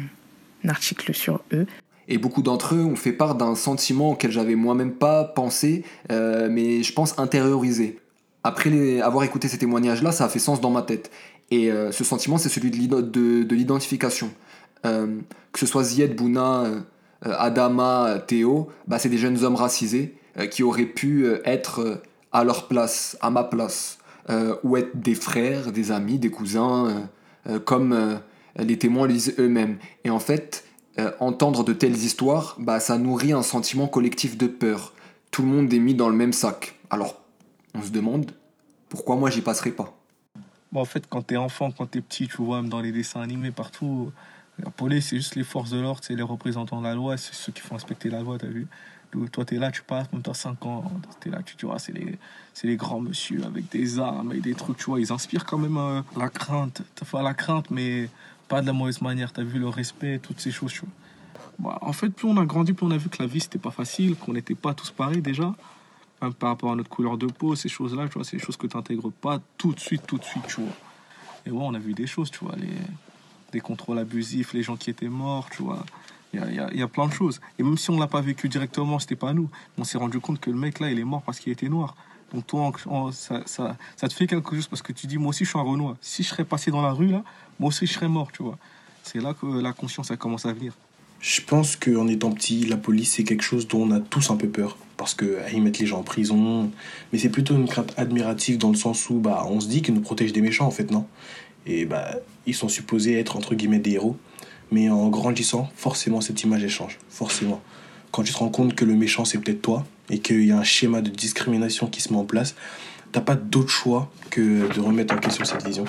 un 0.64 0.69
article 0.69 1.14
sur 1.14 1.43
eux. 1.52 1.67
Et 2.08 2.19
beaucoup 2.19 2.43
d'entre 2.43 2.75
eux 2.75 2.85
ont 2.85 2.96
fait 2.96 3.12
part 3.12 3.35
d'un 3.35 3.55
sentiment 3.55 4.11
auquel 4.11 4.31
j'avais 4.31 4.55
moi-même 4.55 4.93
pas 4.93 5.24
pensé, 5.24 5.84
euh, 6.13 6.48
mais 6.51 6.82
je 6.82 6.93
pense 6.93 7.19
intériorisé. 7.19 7.98
Après 8.43 9.01
avoir 9.01 9.24
écouté 9.24 9.48
ces 9.48 9.58
témoignages-là, 9.58 10.13
ça 10.13 10.27
a 10.27 10.29
fait 10.29 10.39
sens 10.39 10.60
dans 10.60 10.70
ma 10.70 10.82
tête. 10.82 11.10
Et 11.51 11.70
euh, 11.70 11.93
ce 11.93 12.05
sentiment, 12.05 12.36
c'est 12.36 12.51
celui 12.51 12.70
de 12.70 13.55
l'identification. 13.55 14.31
Euh, 14.84 15.19
que 15.53 15.58
ce 15.58 15.67
soit 15.67 15.84
Zied, 15.84 16.15
Bouna, 16.15 16.65
Adama, 17.22 18.19
Théo, 18.27 18.69
bah, 18.86 18.98
c'est 18.98 19.08
des 19.08 19.17
jeunes 19.17 19.43
hommes 19.44 19.55
racisés 19.55 20.17
qui 20.51 20.63
auraient 20.63 20.84
pu 20.84 21.27
être 21.44 22.03
à 22.34 22.44
leur 22.44 22.69
place, 22.69 23.17
à 23.22 23.31
ma 23.31 23.44
place, 23.44 23.98
ou 24.62 24.76
être 24.76 24.94
des 24.94 25.14
frères, 25.14 25.72
des 25.72 25.91
amis, 25.91 26.19
des 26.19 26.31
cousins, 26.31 27.08
comme 27.64 28.20
les 28.56 28.79
témoins 28.79 29.06
le 29.06 29.14
disent 29.14 29.34
eux-mêmes. 29.38 29.79
Et 30.05 30.10
en 30.10 30.19
fait, 30.19 30.64
euh, 30.98 31.10
entendre 31.19 31.64
de 31.64 31.72
telles 31.72 31.96
histoires, 31.96 32.55
bah, 32.58 32.79
ça 32.79 32.98
nourrit 32.98 33.32
un 33.32 33.43
sentiment 33.43 33.88
collectif 33.88 34.38
de 34.38 34.46
peur. 34.46 34.93
Tout 35.32 35.43
le 35.43 35.48
monde 35.48 35.72
est 35.72 35.81
mis 35.81 35.94
dans 35.94 36.08
le 36.08 36.14
même 36.14 36.32
sac. 36.32 36.79
Alors, 36.88 37.20
on 37.74 37.82
se 37.82 37.91
demande 37.91 38.31
pourquoi 38.88 39.17
moi 39.17 39.29
j'y 39.29 39.41
passerai 39.41 39.72
pas? 39.72 39.93
Bon, 40.70 40.81
en 40.81 40.84
fait, 40.84 41.05
quand 41.08 41.22
t'es 41.22 41.36
enfant, 41.36 41.72
quand 41.72 41.86
t'es 41.86 42.00
petit, 42.00 42.29
tu 42.29 42.36
vois, 42.36 42.62
même 42.62 42.70
dans 42.70 42.81
les 42.81 42.93
dessins 42.93 43.20
animés 43.20 43.50
partout, 43.50 44.12
la 44.62 44.70
police, 44.70 45.08
c'est 45.08 45.17
juste 45.17 45.34
les 45.34 45.43
forces 45.43 45.70
de 45.70 45.81
l'ordre, 45.81 46.00
c'est 46.05 46.14
les 46.14 46.22
représentants 46.22 46.79
de 46.79 46.86
la 46.86 46.94
loi, 46.94 47.17
c'est 47.17 47.34
ceux 47.34 47.50
qui 47.50 47.60
font 47.60 47.74
respecter 47.74 48.08
la 48.08 48.20
loi, 48.20 48.38
t'as 48.38 48.46
vu? 48.46 48.69
Toi, 49.30 49.44
tu 49.44 49.56
es 49.56 49.58
là, 49.58 49.70
tu 49.70 49.82
passes, 49.82 50.12
même 50.12 50.22
t'as 50.22 50.34
5 50.34 50.64
ans, 50.66 50.84
tu 51.20 51.28
es 51.28 51.32
là, 51.32 51.40
tu, 51.42 51.66
vois, 51.66 51.78
c'est 51.78 51.92
les, 51.92 52.18
les 52.62 52.76
grands 52.76 53.00
monsieur 53.00 53.44
avec 53.44 53.70
des 53.70 53.98
armes 53.98 54.32
et 54.32 54.40
des 54.40 54.54
trucs, 54.54 54.76
tu 54.76 54.86
vois, 54.86 55.00
ils 55.00 55.12
inspirent 55.12 55.44
quand 55.44 55.58
même 55.58 55.76
euh, 55.76 56.02
la 56.16 56.28
crainte. 56.28 56.82
Enfin, 57.02 57.22
la 57.22 57.34
crainte, 57.34 57.70
mais 57.70 58.08
pas 58.48 58.60
de 58.60 58.66
la 58.66 58.72
mauvaise 58.72 59.00
manière. 59.00 59.32
Tu 59.32 59.40
as 59.40 59.44
vu 59.44 59.58
le 59.58 59.68
respect, 59.68 60.18
toutes 60.18 60.40
ces 60.40 60.50
choses. 60.50 60.72
Bah, 61.58 61.78
en 61.80 61.92
fait, 61.92 62.10
plus 62.10 62.28
on 62.28 62.36
a 62.36 62.44
grandi, 62.44 62.72
plus 62.72 62.86
on 62.86 62.90
a 62.90 62.96
vu 62.96 63.08
que 63.08 63.22
la 63.22 63.28
vie, 63.28 63.40
c'était 63.40 63.58
pas 63.58 63.70
facile, 63.70 64.16
qu'on 64.16 64.32
n'était 64.32 64.54
pas 64.54 64.74
tous 64.74 64.90
pareils 64.90 65.22
déjà. 65.22 65.54
par 66.20 66.50
rapport 66.50 66.72
à 66.72 66.76
notre 66.76 66.90
couleur 66.90 67.18
de 67.18 67.26
peau, 67.26 67.54
ces 67.54 67.68
choses-là, 67.68 68.08
tu 68.08 68.14
vois, 68.14 68.24
c'est 68.24 68.36
des 68.36 68.42
choses 68.42 68.56
que 68.56 68.66
tu 68.66 68.76
n'intègres 68.76 69.12
pas 69.12 69.40
tout 69.58 69.72
de 69.72 69.80
suite, 69.80 70.06
tout 70.06 70.18
de 70.18 70.24
suite, 70.24 70.46
tu 70.48 70.60
vois. 70.60 70.72
Et 71.46 71.50
ouais, 71.50 71.62
on 71.62 71.74
a 71.74 71.78
vu 71.78 71.92
des 71.92 72.06
choses, 72.06 72.30
tu 72.30 72.44
vois, 72.44 72.56
les, 72.56 72.78
des 73.52 73.60
contrôles 73.60 73.98
abusifs, 73.98 74.52
les 74.52 74.62
gens 74.62 74.76
qui 74.76 74.90
étaient 74.90 75.08
morts, 75.08 75.48
tu 75.50 75.62
vois. 75.62 75.84
Il 76.34 76.79
y 76.79 76.82
a, 76.82 76.88
plein 76.88 77.06
de 77.06 77.12
choses. 77.12 77.41
Et 77.58 77.62
même 77.62 77.79
si 77.79 77.91
on 77.91 77.98
l'a 77.98 78.06
pas 78.06 78.20
vécu 78.20 78.48
directement, 78.48 78.98
c'était 78.98 79.17
pas 79.17 79.32
nous. 79.32 79.48
On 79.79 79.84
s'est 79.84 79.98
rendu 79.98 80.20
compte 80.20 80.41
que 80.41 80.50
le 80.50 80.56
mec 80.56 80.81
là, 80.81 80.91
il 80.91 80.98
est 80.98 81.05
mort 81.05 81.22
parce 81.22 81.38
qu'il 81.41 81.53
était 81.53 81.69
noir. 81.69 81.96
Donc 82.32 82.46
toi, 82.46 82.72
ça, 83.12 83.43
ça, 83.46 83.76
ça, 83.96 84.08
te 84.08 84.12
fait 84.12 84.26
quelque 84.26 84.56
chose 84.56 84.67
parce 84.67 84.82
que 84.82 84.93
tu 84.93 85.06
dis, 85.06 85.19
moi 85.19 85.31
aussi 85.31 85.44
je 85.44 85.50
suis 85.50 85.58
un 85.58 85.62
Renoir. 85.62 85.96
Si 86.00 86.22
je 86.22 86.29
serais 86.29 86.44
passé 86.44 86.70
dans 86.70 86.82
la 86.82 86.91
rue 86.91 87.08
là, 87.08 87.22
moi 87.60 87.69
aussi 87.69 87.86
je 87.86 87.93
serais 87.93 88.08
mort, 88.08 88.32
tu 88.32 88.43
vois. 88.43 88.58
C'est 89.05 89.20
là 89.20 89.34
que 89.34 89.46
la 89.46 89.72
conscience 89.72 90.10
a 90.10 90.17
commencé 90.17 90.48
à 90.48 90.53
venir. 90.53 90.72
Je 91.20 91.41
pense 91.41 91.76
qu'en 91.76 92.08
étant 92.08 92.32
petit, 92.32 92.64
la 92.67 92.76
police 92.76 93.12
c'est 93.12 93.24
quelque 93.24 93.44
chose 93.44 93.69
dont 93.69 93.82
on 93.82 93.91
a 93.93 94.00
tous 94.00 94.31
un 94.31 94.36
peu 94.36 94.48
peur. 94.48 94.76
Parce 94.96 95.14
qu'ils 95.14 95.62
mettent 95.62 95.79
les 95.79 95.86
gens 95.86 96.00
en 96.00 96.03
prison. 96.03 96.70
Mais 97.12 97.19
c'est 97.19 97.29
plutôt 97.29 97.55
une 97.55 97.69
crainte 97.69 97.93
admirative 97.96 98.58
dans 98.58 98.70
le 98.70 98.76
sens 98.76 99.10
où 99.10 99.19
bah, 99.19 99.44
on 99.48 99.60
se 99.60 99.69
dit 99.69 99.82
qu'ils 99.82 99.94
nous 99.94 100.00
protègent 100.00 100.32
des 100.32 100.41
méchants 100.41 100.67
en 100.67 100.70
fait, 100.70 100.91
non? 100.91 101.06
Et 101.67 101.84
bah, 101.84 102.17
ils 102.46 102.55
sont 102.55 102.69
supposés 102.69 103.19
être 103.19 103.36
entre 103.36 103.55
guillemets 103.55 103.79
des 103.79 103.93
héros. 103.93 104.17
Mais 104.70 104.88
en 104.90 105.08
grandissant, 105.08 105.70
forcément, 105.76 106.20
cette 106.20 106.42
image, 106.42 106.62
elle 106.62 106.70
change. 106.70 106.98
Forcément. 107.08 107.60
Quand 108.10 108.22
tu 108.22 108.32
te 108.32 108.38
rends 108.38 108.48
compte 108.48 108.74
que 108.74 108.84
le 108.84 108.94
méchant, 108.94 109.24
c'est 109.24 109.38
peut-être 109.38 109.62
toi, 109.62 109.84
et 110.10 110.18
qu'il 110.18 110.44
y 110.44 110.52
a 110.52 110.58
un 110.58 110.64
schéma 110.64 111.00
de 111.00 111.10
discrimination 111.10 111.86
qui 111.86 112.00
se 112.00 112.12
met 112.12 112.18
en 112.18 112.24
place, 112.24 112.54
t'as 113.12 113.20
pas 113.20 113.36
d'autre 113.36 113.70
choix 113.70 114.10
que 114.30 114.72
de 114.72 114.80
remettre 114.80 115.14
en 115.14 115.18
question 115.18 115.44
cette 115.44 115.64
vision. 115.64 115.84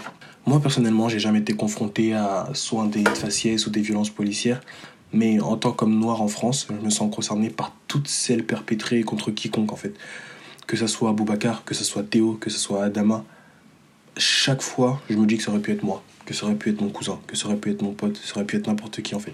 Moi, 0.46 0.60
personnellement, 0.60 1.10
j'ai 1.10 1.20
jamais 1.20 1.40
été 1.40 1.54
confronté 1.54 2.14
à 2.14 2.50
soit 2.54 2.88
des 2.88 3.04
faciès 3.04 3.66
ou 3.66 3.72
des 3.72 3.82
violences 3.82 4.12
policières, 4.12 4.62
mais 5.12 5.40
en 5.40 5.58
tant 5.58 5.72
qu'homme 5.72 5.98
noir 5.98 6.22
en 6.22 6.28
France, 6.28 6.68
je 6.70 6.86
me 6.86 6.90
sens 6.90 7.14
concerné 7.14 7.50
par 7.50 7.74
toutes 7.88 8.08
celles 8.08 8.46
perpétrées 8.46 9.04
contre 9.04 9.32
quiconque, 9.32 9.72
en 9.74 9.76
fait. 9.76 9.94
Que 10.68 10.78
ce 10.78 10.88
soit 10.88 11.14
Boubacar, 11.14 11.64
que 11.64 11.74
ce 11.74 11.84
soit 11.84 12.04
Théo, 12.04 12.38
que 12.40 12.50
ce 12.50 12.60
soit 12.60 12.84
Adama, 12.84 13.24
chaque 14.18 14.62
fois, 14.62 15.02
je 15.10 15.16
me 15.16 15.26
dis 15.26 15.38
que 15.38 15.44
ça 15.44 15.52
aurait 15.52 15.62
pu 15.62 15.72
être 15.72 15.84
moi, 15.84 16.04
que 16.26 16.34
ça 16.34 16.46
aurait 16.46 16.56
pu 16.56 16.70
être 16.70 16.82
mon 16.82 16.90
cousin, 16.90 17.20
que 17.28 17.36
ça 17.36 17.48
aurait 17.48 17.58
pu 17.58 17.72
être 17.72 17.82
mon 17.82 17.92
pote, 17.92 18.18
ça 18.18 18.36
aurait 18.36 18.46
pu 18.46 18.58
être 18.58 18.68
n'importe 18.68 19.02
qui, 19.02 19.16
en 19.16 19.20
fait. 19.20 19.34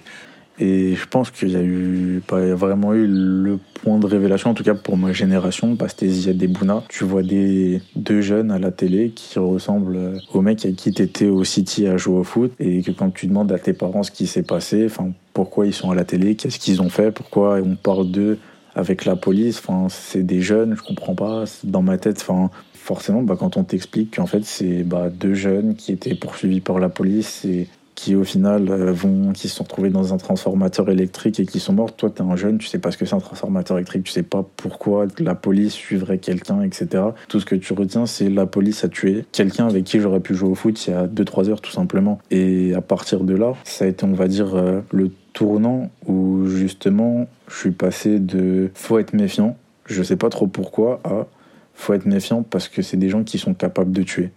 Et 0.60 0.96
je 0.96 1.08
pense 1.08 1.32
qu'il 1.32 1.50
y 1.50 1.56
a 1.56 1.64
eu 1.64 2.22
pas 2.28 2.40
vraiment 2.54 2.94
eu 2.94 3.08
le 3.08 3.58
point 3.82 3.98
de 3.98 4.06
révélation, 4.06 4.52
en 4.52 4.54
tout 4.54 4.64
cas 4.64 4.76
pour 4.76 4.98
ma 4.98 5.12
génération, 5.12 5.76
parce 5.76 5.94
que 5.94 6.08
Ziad 6.08 6.38
Bouna. 6.52 6.84
Tu 6.90 7.04
vois 7.04 7.24
des 7.24 7.82
deux 7.96 8.22
jeunes 8.22 8.52
à 8.52 8.60
la 8.60 8.70
télé 8.70 9.12
qui 9.16 9.40
ressemblent 9.40 10.20
au 10.34 10.42
mec 10.42 10.64
avec 10.66 10.76
qui 10.76 10.92
t'étais 10.94 11.28
au 11.28 11.44
City 11.44 11.88
à 11.88 11.98
jouer 11.98 12.20
au 12.20 12.24
foot, 12.24 12.52
et 12.60 12.84
que 12.84 12.92
quand 12.92 13.12
tu 13.12 13.28
demandes 13.28 13.52
à 13.52 13.58
tes 13.58 13.74
parents 13.74 14.04
ce 14.04 14.12
qui 14.12 14.28
s'est 14.28 14.44
passé, 14.44 14.86
enfin 14.86 15.12
pourquoi 15.34 15.66
ils 15.66 15.74
sont 15.74 15.90
à 15.90 15.96
la 15.96 16.04
télé, 16.04 16.36
qu'est-ce 16.36 16.60
qu'ils 16.60 16.82
ont 16.82 16.90
fait, 16.90 17.12
pourquoi 17.12 17.60
on 17.64 17.76
parle 17.76 18.12
d'eux 18.12 18.38
avec 18.76 19.06
la 19.06 19.16
police, 19.16 19.58
enfin 19.58 19.88
c'est 19.90 20.24
des 20.24 20.42
jeunes, 20.42 20.76
je 20.78 20.84
comprends 20.84 21.16
pas. 21.16 21.46
Dans 21.64 21.82
ma 21.82 21.98
tête, 21.98 22.20
enfin 22.22 22.52
forcément, 22.82 23.22
bah, 23.22 23.36
quand 23.38 23.58
on 23.58 23.64
t'explique 23.64 24.16
qu'en 24.16 24.26
fait, 24.26 24.44
c'est 24.44 24.84
bah, 24.84 25.10
deux 25.10 25.36
jeunes 25.36 25.76
qui 25.76 25.92
étaient 25.92 26.16
poursuivis 26.16 26.62
par 26.62 26.80
la 26.80 26.90
police 26.90 27.46
et 27.46 27.68
qui 27.94 28.16
au 28.16 28.24
final 28.24 28.70
euh, 28.70 28.92
vont, 28.92 29.32
qui 29.32 29.48
se 29.48 29.58
sont 29.58 29.64
retrouvés 29.64 29.92
dans 29.92 30.14
un 30.14 30.18
transformateur 30.18 30.90
électrique 30.90 31.40
et 31.40 31.46
qui 31.46 31.60
sont 31.60 31.74
morts. 31.74 31.96
Toi, 31.96 32.10
tu 32.10 32.24
es 32.24 32.26
un 32.26 32.36
jeune, 32.36 32.58
tu 32.58 32.68
sais 32.68 32.80
pas 32.80 32.90
ce 32.90 32.98
que 32.98 33.06
c'est 33.06 33.14
un 33.14 33.20
transformateur 33.20 33.78
électrique, 33.78 34.04
tu 34.06 34.12
sais 34.12 34.24
pas 34.24 34.44
pourquoi 34.58 35.06
la 35.20 35.36
police 35.36 35.74
suivrait 35.74 36.18
quelqu'un, 36.18 36.64
etc. 36.64 37.04
Tout 37.28 37.40
ce 37.40 37.46
que 37.46 37.54
tu 37.54 37.74
retiens, 37.74 38.08
c'est 38.08 38.30
la 38.30 38.48
police 38.48 38.84
a 38.84 38.90
tué 38.90 39.26
quelqu'un 39.32 39.68
avec 39.68 39.84
qui 39.84 40.00
j'aurais 40.00 40.20
pu 40.20 40.34
jouer 40.34 40.50
au 40.50 40.56
foot 40.56 40.88
il 40.88 40.92
y 40.92 40.94
a 40.94 41.06
2-3 41.06 41.50
heures, 41.50 41.62
tout 41.62 41.72
simplement. 41.72 42.20
Et 42.32 42.74
à 42.74 42.82
partir 42.82 43.24
de 43.24 43.36
là, 43.36 43.54
ça 43.64 43.86
a 43.86 43.88
été, 43.88 44.04
on 44.06 44.14
va 44.14 44.28
dire, 44.28 44.56
euh, 44.56 44.82
le 44.92 45.12
tournant 45.34 45.92
où 46.08 46.48
justement, 46.48 47.28
je 47.48 47.56
suis 47.56 47.72
passé 47.72 48.18
de 48.18 48.72
faut 48.74 48.98
être 48.98 49.14
méfiant, 49.14 49.56
je 49.86 50.02
sais 50.02 50.16
pas 50.16 50.30
trop 50.30 50.48
pourquoi, 50.48 51.02
à 51.04 51.28
faut 51.74 51.94
être 51.94 52.06
méfiant 52.06 52.44
parce 52.44 52.68
que 52.68 52.82
c'est 52.82 52.98
des 52.98 53.10
gens 53.10 53.24
qui 53.24 53.38
sont 53.38 53.54
capables 53.54 53.92
de 53.92 54.04
tuer. 54.04 54.30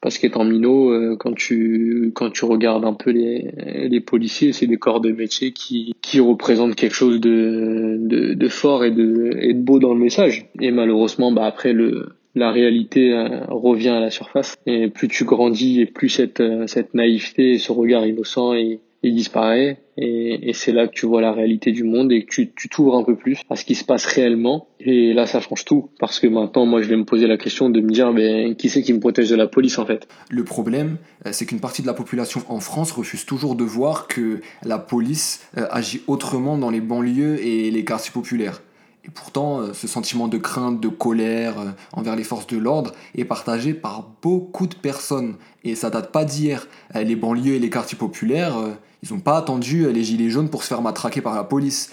Parce 0.00 0.18
qu'étant 0.18 0.44
minot, 0.44 0.92
euh, 0.92 1.16
quand 1.18 1.34
tu 1.34 2.12
quand 2.14 2.30
tu 2.30 2.44
regardes 2.44 2.84
un 2.84 2.94
peu 2.94 3.10
les, 3.10 3.50
les 3.88 4.00
policiers, 4.00 4.52
c'est 4.52 4.68
des 4.68 4.76
corps 4.76 5.00
de 5.00 5.10
métier 5.10 5.52
qui, 5.52 5.94
qui 6.02 6.20
représentent 6.20 6.76
quelque 6.76 6.94
chose 6.94 7.20
de, 7.20 7.96
de, 7.98 8.48
fort 8.48 8.84
et 8.84 8.92
de, 8.92 9.36
et 9.40 9.54
de 9.54 9.60
beau 9.60 9.80
dans 9.80 9.94
le 9.94 10.00
message. 10.00 10.46
Et 10.60 10.70
malheureusement, 10.70 11.32
bah 11.32 11.46
après 11.46 11.72
le 11.72 12.10
la 12.38 12.50
réalité 12.52 13.12
euh, 13.12 13.44
revient 13.48 13.90
à 13.90 14.00
la 14.00 14.10
surface. 14.10 14.56
Et 14.66 14.88
plus 14.88 15.08
tu 15.08 15.24
grandis 15.24 15.80
et 15.80 15.86
plus 15.86 16.08
cette, 16.08 16.40
euh, 16.40 16.66
cette 16.66 16.94
naïveté 16.94 17.52
et 17.52 17.58
ce 17.58 17.72
regard 17.72 18.06
innocent 18.06 18.54
et, 18.54 18.80
il 19.02 19.14
disparaît 19.14 19.78
et, 19.96 20.52
c'est 20.54 20.72
là 20.72 20.86
que 20.88 20.92
tu 20.92 21.06
vois 21.06 21.20
la 21.20 21.32
réalité 21.32 21.72
du 21.72 21.84
monde 21.84 22.12
et 22.12 22.24
que 22.24 22.30
tu, 22.30 22.52
tu 22.52 22.68
t'ouvres 22.68 22.96
un 22.96 23.04
peu 23.04 23.16
plus 23.16 23.40
à 23.50 23.56
ce 23.56 23.64
qui 23.64 23.74
se 23.74 23.84
passe 23.84 24.04
réellement 24.06 24.68
et 24.80 25.12
là 25.12 25.26
ça 25.26 25.40
change 25.40 25.64
tout 25.64 25.90
parce 25.98 26.20
que 26.20 26.26
maintenant 26.26 26.66
moi 26.66 26.82
je 26.82 26.88
vais 26.88 26.96
me 26.96 27.04
poser 27.04 27.26
la 27.26 27.36
question 27.36 27.70
de 27.70 27.80
me 27.80 27.90
dire 27.90 28.12
ben, 28.12 28.54
qui 28.56 28.68
c'est 28.68 28.82
qui 28.82 28.92
me 28.92 29.00
protège 29.00 29.30
de 29.30 29.36
la 29.36 29.46
police 29.46 29.78
en 29.78 29.86
fait? 29.86 30.08
Le 30.30 30.44
problème 30.44 30.96
euh, 31.26 31.30
c'est 31.32 31.46
qu'une 31.46 31.60
partie 31.60 31.82
de 31.82 31.86
la 31.86 31.94
population 31.94 32.42
en 32.48 32.60
France 32.60 32.92
refuse 32.92 33.24
toujours 33.24 33.54
de 33.54 33.64
voir 33.64 34.08
que 34.08 34.40
la 34.64 34.78
police 34.78 35.46
euh, 35.56 35.66
agit 35.70 36.02
autrement 36.06 36.58
dans 36.58 36.70
les 36.70 36.80
banlieues 36.80 37.44
et 37.44 37.70
les 37.70 37.84
quartiers 37.84 38.12
populaires. 38.12 38.62
Et 39.04 39.10
pourtant, 39.10 39.60
euh, 39.60 39.72
ce 39.72 39.86
sentiment 39.86 40.28
de 40.28 40.38
crainte, 40.38 40.80
de 40.80 40.88
colère 40.88 41.74
envers 41.92 42.14
les 42.14 42.24
forces 42.24 42.46
de 42.46 42.58
l'ordre 42.58 42.92
est 43.14 43.24
partagé 43.24 43.72
par 43.72 44.10
beaucoup 44.22 44.66
de 44.66 44.74
personnes. 44.74 45.36
Et 45.64 45.74
ça 45.74 45.88
date 45.88 46.12
pas 46.12 46.24
d'hier. 46.24 46.68
Les 46.94 47.16
banlieues 47.16 47.54
et 47.54 47.58
les 47.58 47.70
quartiers 47.70 47.96
populaires, 47.96 48.56
ils 49.02 49.12
n'ont 49.12 49.20
pas 49.20 49.36
attendu 49.36 49.84
euh, 49.84 49.90
les 49.90 50.04
gilets 50.04 50.30
jaunes 50.30 50.48
pour 50.48 50.62
se 50.62 50.68
faire 50.68 50.82
matraquer 50.82 51.20
par 51.20 51.34
la 51.34 51.44
police. 51.44 51.90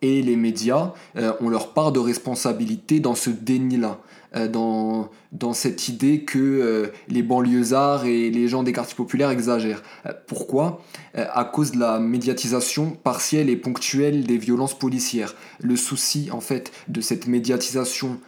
Et 0.00 0.22
les 0.22 0.36
médias 0.36 0.92
euh, 1.16 1.32
ont 1.40 1.48
leur 1.48 1.72
part 1.72 1.90
de 1.90 1.98
responsabilité 1.98 3.00
dans 3.00 3.16
ce 3.16 3.30
déni-là, 3.30 3.98
euh, 4.36 4.46
dans, 4.46 5.10
dans 5.32 5.52
cette 5.52 5.88
idée 5.88 6.22
que 6.22 6.92
les 7.08 7.22
banlieusards 7.22 8.06
et 8.06 8.30
les 8.30 8.46
gens 8.46 8.62
des 8.62 8.72
quartiers 8.72 8.94
populaires 8.94 9.30
exagèrent. 9.30 9.82
pourquoi? 10.28 10.82
À 11.14 11.44
cause 11.44 11.72
de 11.72 11.80
la 11.80 11.98
médiatisation 11.98 12.90
partielle 12.90 13.50
et 13.50 13.56
ponctuelle 13.56 14.24
des 14.24 14.38
violences 14.38 14.78
policières. 14.78 15.34
Le 15.60 15.74
souci, 15.74 16.28
en 16.30 16.40
fait, 16.40 16.70
de 16.86 17.00
cette 17.00 17.26
médiatisation 17.26 18.20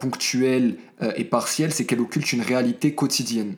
ponctuelle 0.00 0.78
et 1.16 1.24
partielle, 1.24 1.72
c'est 1.72 1.84
qu'elle 1.84 2.00
occulte 2.00 2.32
une 2.32 2.42
réalité 2.42 2.94
quotidienne. 2.94 3.56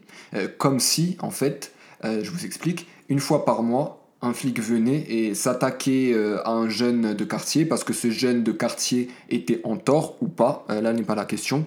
comme 0.59 0.81
si, 0.81 1.17
en 1.21 1.31
fait, 1.31 1.73
je 2.03 2.31
vous 2.31 2.45
explique, 2.45 2.87
une 3.09 3.21
fois 3.21 3.45
par 3.45 3.63
mois, 3.63 4.00
un 4.23 4.33
flic 4.33 4.61
venait 4.61 5.05
et 5.09 5.35
s'attaquait 5.35 6.12
euh, 6.12 6.43
à 6.45 6.50
un 6.50 6.69
jeune 6.69 7.15
de 7.15 7.25
quartier 7.25 7.65
parce 7.65 7.85
que 7.85 7.93
ce 7.93 8.11
jeune 8.11 8.43
de 8.43 8.53
quartier 8.53 9.09
était 9.31 9.61
en 9.65 9.77
tort 9.77 10.17
ou 10.21 10.29
pas, 10.29 10.65
euh, 10.71 10.81
là 10.81 10.93
n'est 10.93 11.03
pas 11.03 11.15
la 11.15 11.25
question. 11.25 11.67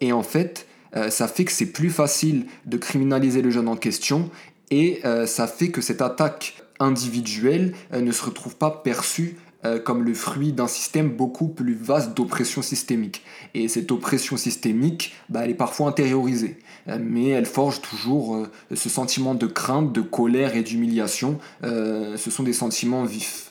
Et 0.00 0.12
en 0.12 0.22
fait, 0.22 0.66
euh, 0.96 1.10
ça 1.10 1.28
fait 1.28 1.44
que 1.44 1.52
c'est 1.52 1.72
plus 1.72 1.90
facile 1.90 2.46
de 2.66 2.76
criminaliser 2.76 3.42
le 3.42 3.50
jeune 3.50 3.68
en 3.68 3.76
question 3.76 4.30
et 4.70 5.00
ça 5.24 5.46
fait 5.46 5.70
que 5.70 5.80
cette 5.80 6.02
attaque 6.02 6.62
individuelle 6.78 7.72
ne 7.90 8.12
se 8.12 8.22
retrouve 8.22 8.54
pas 8.54 8.70
perçue 8.70 9.36
euh, 9.64 9.80
comme 9.80 10.04
le 10.04 10.14
fruit 10.14 10.52
d'un 10.52 10.68
système 10.68 11.10
beaucoup 11.10 11.48
plus 11.48 11.74
vaste 11.74 12.16
d'oppression 12.16 12.62
systémique. 12.62 13.24
Et 13.54 13.66
cette 13.66 13.90
oppression 13.90 14.36
systémique, 14.36 15.14
bah, 15.28 15.40
elle 15.42 15.50
est 15.50 15.54
parfois 15.54 15.88
intériorisée, 15.88 16.58
euh, 16.86 16.96
mais 17.00 17.30
elle 17.30 17.44
forge 17.44 17.82
toujours 17.82 18.36
euh, 18.36 18.46
ce 18.74 18.88
sentiment 18.88 19.34
de 19.34 19.46
crainte, 19.46 19.92
de 19.92 20.00
colère 20.00 20.54
et 20.54 20.62
d'humiliation. 20.62 21.38
ce 21.62 22.30
sont 22.30 22.44
des 22.44 22.52
sentiments 22.52 23.02
vifs. 23.02 23.50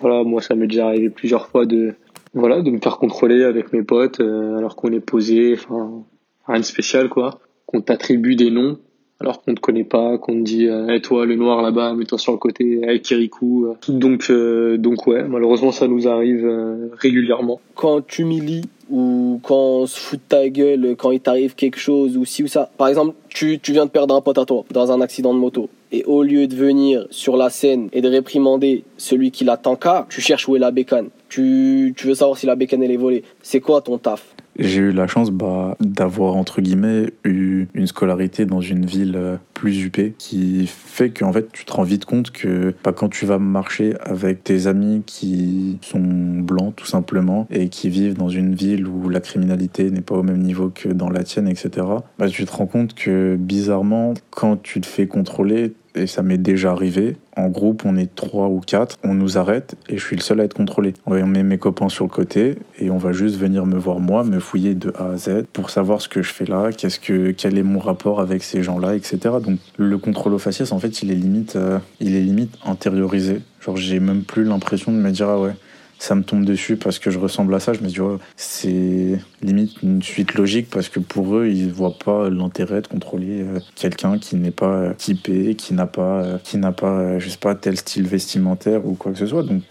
Voilà, 0.00 0.24
moi 0.24 0.40
ça 0.40 0.54
m'est 0.54 0.68
déjà 0.68 0.86
arrivé 0.86 1.10
plusieurs 1.10 1.48
fois 1.48 1.66
de, 1.66 1.96
voilà, 2.32 2.62
de 2.62 2.70
me 2.70 2.78
faire 2.78 2.96
contrôler 2.96 3.44
avec 3.44 3.74
mes 3.74 3.82
potes 3.82 4.20
alors 4.20 4.74
qu'on 4.74 4.92
est 4.92 5.00
posé, 5.00 5.54
enfin 5.54 6.04
rien 6.46 6.60
de 6.60 6.64
spécial 6.64 7.08
quoi, 7.08 7.40
qu'on 7.66 7.82
t'attribue 7.82 8.36
des 8.36 8.50
noms 8.50 8.78
alors 9.20 9.42
qu'on 9.42 9.54
te 9.54 9.60
connaît 9.60 9.84
pas, 9.84 10.18
qu'on 10.18 10.34
te 10.34 10.42
dit 10.42 10.68
euh, 10.68 10.98
toi 11.00 11.24
le 11.24 11.36
noir 11.36 11.62
là-bas, 11.62 11.94
mets-toi 11.94 12.18
sur 12.18 12.32
le 12.32 12.38
côté 12.38 12.80
avec 12.84 13.02
Kirikou. 13.02 13.66
Euh. 13.66 13.74
Donc 13.88 14.26
euh, 14.30 14.76
donc 14.76 15.06
ouais, 15.06 15.24
malheureusement 15.24 15.72
ça 15.72 15.88
nous 15.88 16.06
arrive 16.06 16.44
euh, 16.44 16.90
régulièrement. 16.98 17.60
Quand 17.74 18.06
tu 18.06 18.22
humilies 18.22 18.64
ou 18.90 19.40
quand 19.42 19.56
on 19.56 19.86
se 19.86 19.98
fout 19.98 20.18
de 20.18 20.24
ta 20.28 20.48
gueule, 20.48 20.94
quand 20.96 21.10
il 21.10 21.20
t'arrive 21.20 21.54
quelque 21.54 21.78
chose 21.78 22.16
ou 22.16 22.24
si 22.24 22.42
ou 22.44 22.46
ça. 22.46 22.70
Par 22.76 22.88
exemple, 22.88 23.14
tu, 23.28 23.58
tu 23.58 23.72
viens 23.72 23.86
de 23.86 23.90
perdre 23.90 24.14
un 24.14 24.20
pote 24.20 24.38
à 24.38 24.44
toi 24.44 24.64
dans 24.70 24.92
un 24.92 25.00
accident 25.00 25.34
de 25.34 25.38
moto. 25.38 25.68
Et 25.92 26.04
au 26.04 26.22
lieu 26.22 26.46
de 26.46 26.54
venir 26.54 27.06
sur 27.10 27.36
la 27.36 27.50
scène 27.50 27.88
et 27.92 28.00
de 28.00 28.08
réprimander 28.08 28.84
celui 28.96 29.30
qui 29.30 29.44
l'a 29.44 29.56
qu'à, 29.56 30.06
tu 30.08 30.20
cherches 30.20 30.48
où 30.48 30.56
est 30.56 30.60
la 30.60 30.70
bécane. 30.70 31.08
Tu, 31.28 31.94
tu 31.96 32.06
veux 32.06 32.14
savoir 32.14 32.38
si 32.38 32.46
la 32.46 32.54
bécane 32.54 32.82
elle 32.82 32.92
est 32.92 32.96
volée. 32.96 33.24
C'est 33.42 33.60
quoi 33.60 33.80
ton 33.80 33.98
taf? 33.98 34.36
J'ai 34.58 34.80
eu 34.80 34.92
la 34.92 35.06
chance 35.06 35.30
bah, 35.30 35.76
d'avoir, 35.80 36.36
entre 36.36 36.60
guillemets, 36.60 37.12
eu 37.24 37.66
une 37.74 37.86
scolarité 37.86 38.46
dans 38.46 38.60
une 38.60 38.86
ville 38.86 39.16
euh, 39.16 39.36
plus 39.54 39.84
huppée 39.84 40.14
qui 40.18 40.66
fait 40.66 41.10
qu'en 41.10 41.32
fait, 41.32 41.50
tu 41.52 41.64
te 41.64 41.72
rends 41.72 41.82
vite 41.82 42.04
compte 42.04 42.30
que 42.30 42.74
bah, 42.84 42.92
quand 42.92 43.08
tu 43.08 43.26
vas 43.26 43.38
marcher 43.38 43.94
avec 44.00 44.44
tes 44.44 44.66
amis 44.66 45.02
qui 45.06 45.78
sont 45.82 46.00
blancs, 46.00 46.74
tout 46.76 46.86
simplement, 46.86 47.46
et 47.50 47.68
qui 47.68 47.90
vivent 47.90 48.16
dans 48.16 48.28
une 48.28 48.54
ville 48.54 48.86
où 48.86 49.08
la 49.08 49.20
criminalité 49.20 49.90
n'est 49.90 50.00
pas 50.00 50.16
au 50.16 50.22
même 50.22 50.42
niveau 50.42 50.70
que 50.74 50.88
dans 50.88 51.10
la 51.10 51.22
tienne, 51.22 51.48
etc., 51.48 51.86
bah, 52.18 52.28
tu 52.28 52.44
te 52.44 52.52
rends 52.52 52.66
compte 52.66 52.94
que 52.94 53.36
bizarrement, 53.36 54.14
quand 54.30 54.62
tu 54.62 54.80
te 54.80 54.86
fais 54.86 55.06
contrôler, 55.06 55.74
et 55.96 56.06
ça 56.06 56.22
m'est 56.22 56.38
déjà 56.38 56.72
arrivé. 56.72 57.16
En 57.36 57.48
groupe, 57.48 57.84
on 57.84 57.96
est 57.96 58.14
trois 58.14 58.48
ou 58.48 58.60
quatre, 58.60 58.96
on 59.02 59.14
nous 59.14 59.38
arrête 59.38 59.74
et 59.88 59.98
je 59.98 60.04
suis 60.04 60.16
le 60.16 60.22
seul 60.22 60.40
à 60.40 60.44
être 60.44 60.54
contrôlé. 60.54 60.94
On 61.06 61.14
met 61.26 61.42
mes 61.42 61.58
copains 61.58 61.88
sur 61.88 62.04
le 62.04 62.10
côté 62.10 62.56
et 62.78 62.90
on 62.90 62.98
va 62.98 63.12
juste 63.12 63.36
venir 63.36 63.66
me 63.66 63.76
voir 63.76 63.98
moi, 63.98 64.24
me 64.24 64.40
fouiller 64.40 64.74
de 64.74 64.92
A 64.96 65.12
à 65.12 65.16
Z 65.16 65.44
pour 65.52 65.70
savoir 65.70 66.00
ce 66.00 66.08
que 66.08 66.22
je 66.22 66.32
fais 66.32 66.44
là, 66.46 66.70
qu'est-ce 66.72 67.00
que, 67.00 67.32
quel 67.32 67.58
est 67.58 67.62
mon 67.62 67.78
rapport 67.78 68.20
avec 68.20 68.42
ces 68.42 68.62
gens-là, 68.62 68.94
etc. 68.94 69.18
Donc 69.42 69.58
le 69.76 69.98
contrôle 69.98 70.34
au 70.34 70.38
faciès, 70.38 70.72
en 70.72 70.78
fait, 70.78 71.02
il 71.02 71.10
est 71.10 71.16
limite, 71.16 71.56
euh, 71.56 71.78
il 72.00 72.14
est 72.14 72.22
limite 72.22 72.56
intériorisé. 72.64 73.40
Genre 73.60 73.76
j'ai 73.76 74.00
même 74.00 74.22
plus 74.22 74.44
l'impression 74.44 74.92
de 74.92 74.98
me 74.98 75.10
dire 75.10 75.28
ah 75.28 75.40
ouais 75.40 75.52
ça 75.98 76.14
me 76.14 76.22
tombe 76.22 76.44
dessus 76.44 76.76
parce 76.76 76.98
que 76.98 77.10
je 77.10 77.18
ressemble 77.18 77.54
à 77.54 77.60
ça. 77.60 77.72
Je 77.72 77.80
me 77.80 77.88
dis, 77.88 77.98
c'est 78.36 79.18
limite 79.42 79.82
une 79.82 80.02
suite 80.02 80.34
logique 80.34 80.68
parce 80.70 80.88
que 80.88 81.00
pour 81.00 81.36
eux, 81.36 81.48
ils 81.48 81.72
voient 81.72 81.98
pas 81.98 82.28
l'intérêt 82.30 82.82
de 82.82 82.86
contrôler 82.86 83.42
euh, 83.42 83.60
quelqu'un 83.74 84.18
qui 84.18 84.36
n'est 84.36 84.50
pas 84.50 84.94
typé, 84.94 85.54
qui 85.54 85.74
n'a 85.74 85.86
pas, 85.86 86.22
euh, 86.22 86.38
qui 86.42 86.58
n'a 86.58 86.72
pas, 86.72 86.98
euh, 86.98 87.18
je 87.18 87.28
sais 87.28 87.38
pas, 87.38 87.54
tel 87.54 87.76
style 87.76 88.06
vestimentaire 88.06 88.86
ou 88.86 88.94
quoi 88.94 89.12
que 89.12 89.18
ce 89.18 89.26
soit. 89.26 89.42
Donc, 89.42 89.62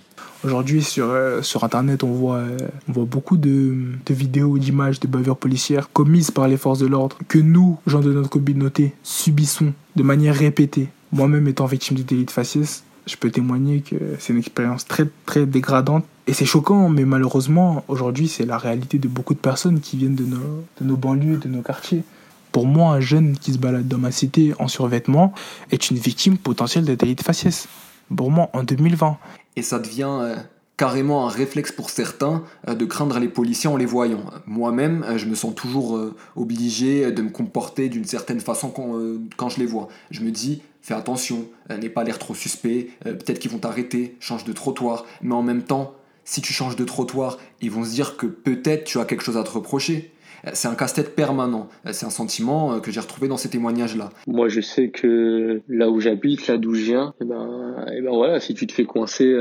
Aujourd'hui, 0.45 0.83
sur, 0.83 1.09
euh, 1.09 1.41
sur 1.41 1.63
Internet, 1.63 2.03
on 2.03 2.11
voit, 2.11 2.35
euh, 2.35 2.57
on 2.87 2.91
voit 2.91 3.05
beaucoup 3.05 3.35
de, 3.35 3.73
de 4.05 4.13
vidéos, 4.13 4.59
d'images 4.59 4.99
de 4.99 5.07
bavures 5.07 5.37
policières 5.37 5.91
commises 5.91 6.29
par 6.29 6.47
les 6.47 6.55
forces 6.55 6.77
de 6.77 6.85
l'ordre 6.85 7.17
que 7.27 7.39
nous, 7.39 7.79
gens 7.87 8.01
de 8.01 8.13
notre 8.13 8.29
communauté, 8.29 8.93
subissons 9.01 9.73
de 9.95 10.03
manière 10.03 10.35
répétée. 10.35 10.89
Moi-même 11.11 11.47
étant 11.47 11.65
victime 11.65 11.97
du 11.97 12.03
délit 12.03 12.25
de 12.25 12.31
faciès, 12.31 12.83
je 13.05 13.15
peux 13.17 13.29
témoigner 13.29 13.81
que 13.81 13.95
c'est 14.19 14.33
une 14.33 14.39
expérience 14.39 14.85
très 14.85 15.07
très 15.25 15.45
dégradante 15.45 16.05
et 16.27 16.33
c'est 16.33 16.45
choquant, 16.45 16.89
mais 16.89 17.05
malheureusement, 17.05 17.83
aujourd'hui, 17.87 18.27
c'est 18.27 18.45
la 18.45 18.57
réalité 18.57 18.97
de 18.97 19.07
beaucoup 19.07 19.35
de 19.35 19.39
personnes 19.39 19.79
qui 19.79 19.95
viennent 19.97 20.15
de 20.15 20.25
nos, 20.25 20.63
de 20.81 20.85
nos 20.85 20.97
banlieues, 20.97 21.37
de 21.37 21.47
nos 21.47 21.61
quartiers. 21.61 22.03
Pour 22.51 22.65
moi, 22.65 22.93
un 22.93 22.99
jeune 22.99 23.37
qui 23.37 23.53
se 23.53 23.57
balade 23.57 23.87
dans 23.87 23.97
ma 23.97 24.11
cité 24.11 24.53
en 24.59 24.67
survêtement 24.67 25.33
est 25.71 25.91
une 25.91 25.97
victime 25.97 26.37
potentielle 26.37 26.85
de 26.85 26.95
délit 26.95 27.13
de 27.13 27.21
faciès. 27.21 27.67
Pour 28.15 28.31
moi, 28.31 28.49
en 28.53 28.63
2020. 28.63 29.17
Et 29.55 29.61
ça 29.61 29.77
devient 29.77 30.09
euh, 30.21 30.35
carrément 30.77 31.27
un 31.27 31.29
réflexe 31.29 31.71
pour 31.71 31.89
certains 31.89 32.43
euh, 32.67 32.73
de 32.73 32.85
craindre 32.85 33.19
les 33.19 33.27
policiers 33.27 33.69
en 33.69 33.77
les 33.77 33.85
voyant. 33.85 34.23
Moi-même, 34.47 35.03
euh, 35.03 35.17
je 35.17 35.27
me 35.27 35.35
sens 35.35 35.53
toujours 35.53 35.99
obligé 36.35 37.11
de 37.11 37.21
me 37.21 37.29
comporter 37.29 37.89
d'une 37.89 38.05
certaine 38.05 38.39
façon 38.39 38.69
quand, 38.69 38.95
quand, 39.37 39.49
je 39.49 39.59
les 39.59 39.65
vois. 39.67 39.89
Je 40.09 40.21
me 40.21 40.31
dis, 40.31 40.61
fais 40.85 40.93
attention, 40.93 41.49
n'aie 41.69 41.89
pas 41.89 42.03
l'air 42.03 42.19
trop 42.19 42.35
suspect, 42.35 42.89
peut-être 43.03 43.39
qu'ils 43.39 43.51
vont 43.51 43.57
t'arrêter, 43.57 44.15
change 44.19 44.43
de 44.43 44.53
trottoir. 44.53 45.05
Mais 45.21 45.33
en 45.33 45.41
même 45.41 45.63
temps, 45.63 45.95
si 46.23 46.41
tu 46.41 46.53
changes 46.53 46.75
de 46.75 46.83
trottoir, 46.83 47.37
ils 47.61 47.71
vont 47.71 47.83
se 47.83 47.91
dire 47.91 48.17
que 48.17 48.27
peut-être 48.27 48.83
tu 48.83 48.99
as 48.99 49.05
quelque 49.05 49.23
chose 49.23 49.37
à 49.37 49.43
te 49.43 49.49
reprocher. 49.49 50.11
Euh, 50.45 50.51
c'est 50.53 50.67
un 50.67 50.75
casse-tête 50.75 51.15
permanent. 51.15 51.67
Euh, 51.85 51.89
c'est 51.93 52.05
un 52.05 52.11
sentiment 52.11 52.73
euh, 52.73 52.79
que 52.79 52.91
j'ai 52.91 52.99
retrouvé 52.99 53.27
dans 53.27 53.37
ces 53.37 53.49
témoignages-là. 53.49 54.09
Moi, 54.27 54.49
je 54.49 54.61
sais 54.61 54.89
que 54.89 55.61
là 55.67 55.89
où 55.89 55.99
j'habite, 55.99 56.47
là 56.47 56.57
d'où 56.57 56.73
je 56.75 56.83
viens, 56.83 57.13
et 57.19 57.23
eh 57.23 57.25
ben, 57.25 57.85
eh 57.95 58.01
ben 58.01 58.11
voilà, 58.11 58.39
si 58.39 58.53
tu 58.53 58.67
te 58.67 58.73
fais 58.73 58.85
coincer 58.85 59.35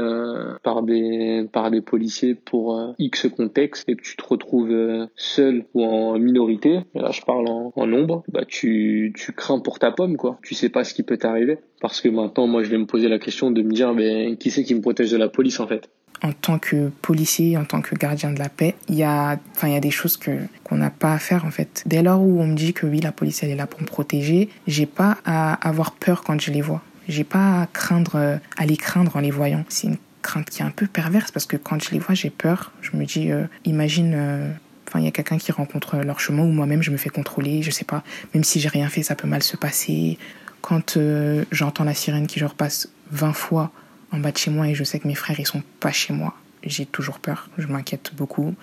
par 0.62 0.82
des 0.82 1.46
par 1.52 1.70
des 1.70 1.80
policiers 1.80 2.34
pour 2.34 2.94
X 2.98 3.28
contexte 3.28 3.88
et 3.88 3.96
que 3.96 4.02
tu 4.02 4.16
te 4.16 4.24
retrouves 4.26 5.08
seul 5.16 5.64
ou 5.74 5.84
en 5.84 6.18
minorité, 6.18 6.80
et 6.94 6.98
là 6.98 7.10
je 7.10 7.22
parle 7.22 7.48
en, 7.48 7.72
en 7.74 7.86
nombre, 7.86 8.22
bah 8.28 8.44
tu 8.46 9.12
tu 9.16 9.32
crains 9.32 9.60
pour 9.60 9.78
ta 9.78 9.90
pomme 9.90 10.16
quoi. 10.16 10.38
Tu 10.42 10.54
sais 10.54 10.68
pas 10.68 10.84
ce 10.84 10.94
qui 10.94 11.02
peut 11.02 11.16
t'arriver 11.16 11.58
parce 11.84 12.00
que 12.00 12.08
maintenant, 12.08 12.46
moi, 12.46 12.62
je 12.62 12.70
vais 12.70 12.78
me 12.78 12.86
poser 12.86 13.08
la 13.08 13.18
question 13.18 13.50
de 13.50 13.60
me 13.60 13.70
dire, 13.70 13.92
mais 13.92 14.36
qui 14.36 14.50
c'est 14.50 14.64
qui 14.64 14.74
me 14.74 14.80
protège 14.80 15.10
de 15.10 15.18
la 15.18 15.28
police 15.28 15.60
en 15.60 15.66
fait? 15.66 15.90
En 16.23 16.33
tant 16.33 16.59
que 16.59 16.88
policier, 17.02 17.56
en 17.56 17.64
tant 17.64 17.80
que 17.80 17.94
gardien 17.94 18.30
de 18.30 18.38
la 18.38 18.49
paix, 18.49 18.75
il 18.88 18.94
y 18.94 19.02
a, 19.02 19.38
enfin, 19.54 19.68
il 19.68 19.75
y 19.75 19.76
a 19.76 19.80
des 19.80 19.90
choses 19.90 20.16
que 20.16 20.30
qu'on 20.62 20.76
n'a 20.76 20.90
pas 20.90 21.12
à 21.12 21.18
faire 21.18 21.44
en 21.44 21.50
fait. 21.50 21.83
Dès 21.87 22.02
lors 22.02 22.21
où 22.21 22.40
on 22.40 22.47
me 22.47 22.54
dit 22.54 22.73
que 22.73 22.87
oui, 22.87 23.00
la 23.00 23.12
police 23.12 23.42
elle 23.42 23.50
est 23.50 23.56
là 23.56 23.66
pour 23.66 23.80
me 23.80 23.87
protéger, 23.87 24.49
j'ai 24.66 24.87
pas 24.87 25.18
à 25.25 25.54
avoir 25.66 25.92
peur 25.92 26.23
quand 26.23 26.40
je 26.40 26.50
les 26.50 26.62
vois. 26.62 26.83
J'ai 27.09 27.25
pas 27.25 27.62
à 27.62 27.66
craindre, 27.66 28.38
à 28.56 28.66
les 28.66 28.76
craindre 28.78 29.16
en 29.16 29.21
les 29.21 29.30
voyant. 29.30 29.64
C'est 29.68 29.88
une 29.88 29.99
crainte 30.23 30.49
qui 30.49 30.62
est 30.62 30.64
un 30.64 30.71
peu 30.71 30.87
perverse 30.87 31.30
parce 31.30 31.47
que 31.47 31.56
quand 31.56 31.83
je 31.85 31.90
les 31.90 31.99
vois, 31.99 32.14
j'ai 32.14 32.30
peur. 32.30 32.73
Je 32.80 32.97
me 32.97 33.04
dis, 33.04 33.30
euh, 33.30 33.44
imagine. 33.64 34.12
Euh, 34.14 34.50
il 34.97 35.04
y 35.04 35.09
a 35.09 35.11
quelqu'un 35.11 35.38
qui 35.38 35.50
rencontre 35.50 35.97
leur 35.97 36.21
chemin 36.21 36.44
ou 36.44 36.52
moi-même 36.52 36.83
je 36.83 36.90
me 36.90 36.97
fais 36.97 37.11
contrôler, 37.11 37.62
je 37.62 37.71
sais 37.71 37.85
pas. 37.85 38.04
Même 38.33 38.44
si 38.44 38.61
j'ai 38.61 38.68
rien 38.68 38.88
fait, 38.88 39.02
ça 39.02 39.14
peut 39.16 39.26
mal 39.26 39.42
se 39.42 39.56
passer. 39.56 40.18
Quand 40.61 40.97
euh, 40.97 41.44
j'entends 41.50 41.85
la 41.85 41.94
sirène 41.94 42.26
qui 42.26 42.38
je 42.38 42.44
repasse 42.44 42.88
20 43.11 43.33
fois 43.33 43.73
en 44.14 44.18
bas 44.18 44.33
de 44.33 44.38
chez 44.38 44.50
moi 44.50 44.68
et 44.68 44.75
je 44.75 44.85
sais 44.85 45.00
que 45.00 45.09
mes 45.09 45.14
frères 45.14 45.38
ils 45.38 45.47
sont 45.47 45.62
pas 45.80 45.92
chez 45.92 46.12
moi, 46.12 46.35
j'ai 46.62 46.87
toujours 46.87 47.18
peur, 47.18 47.49
je 47.59 47.66
m'inquiète 47.66 48.12
beaucoup. 48.14 48.54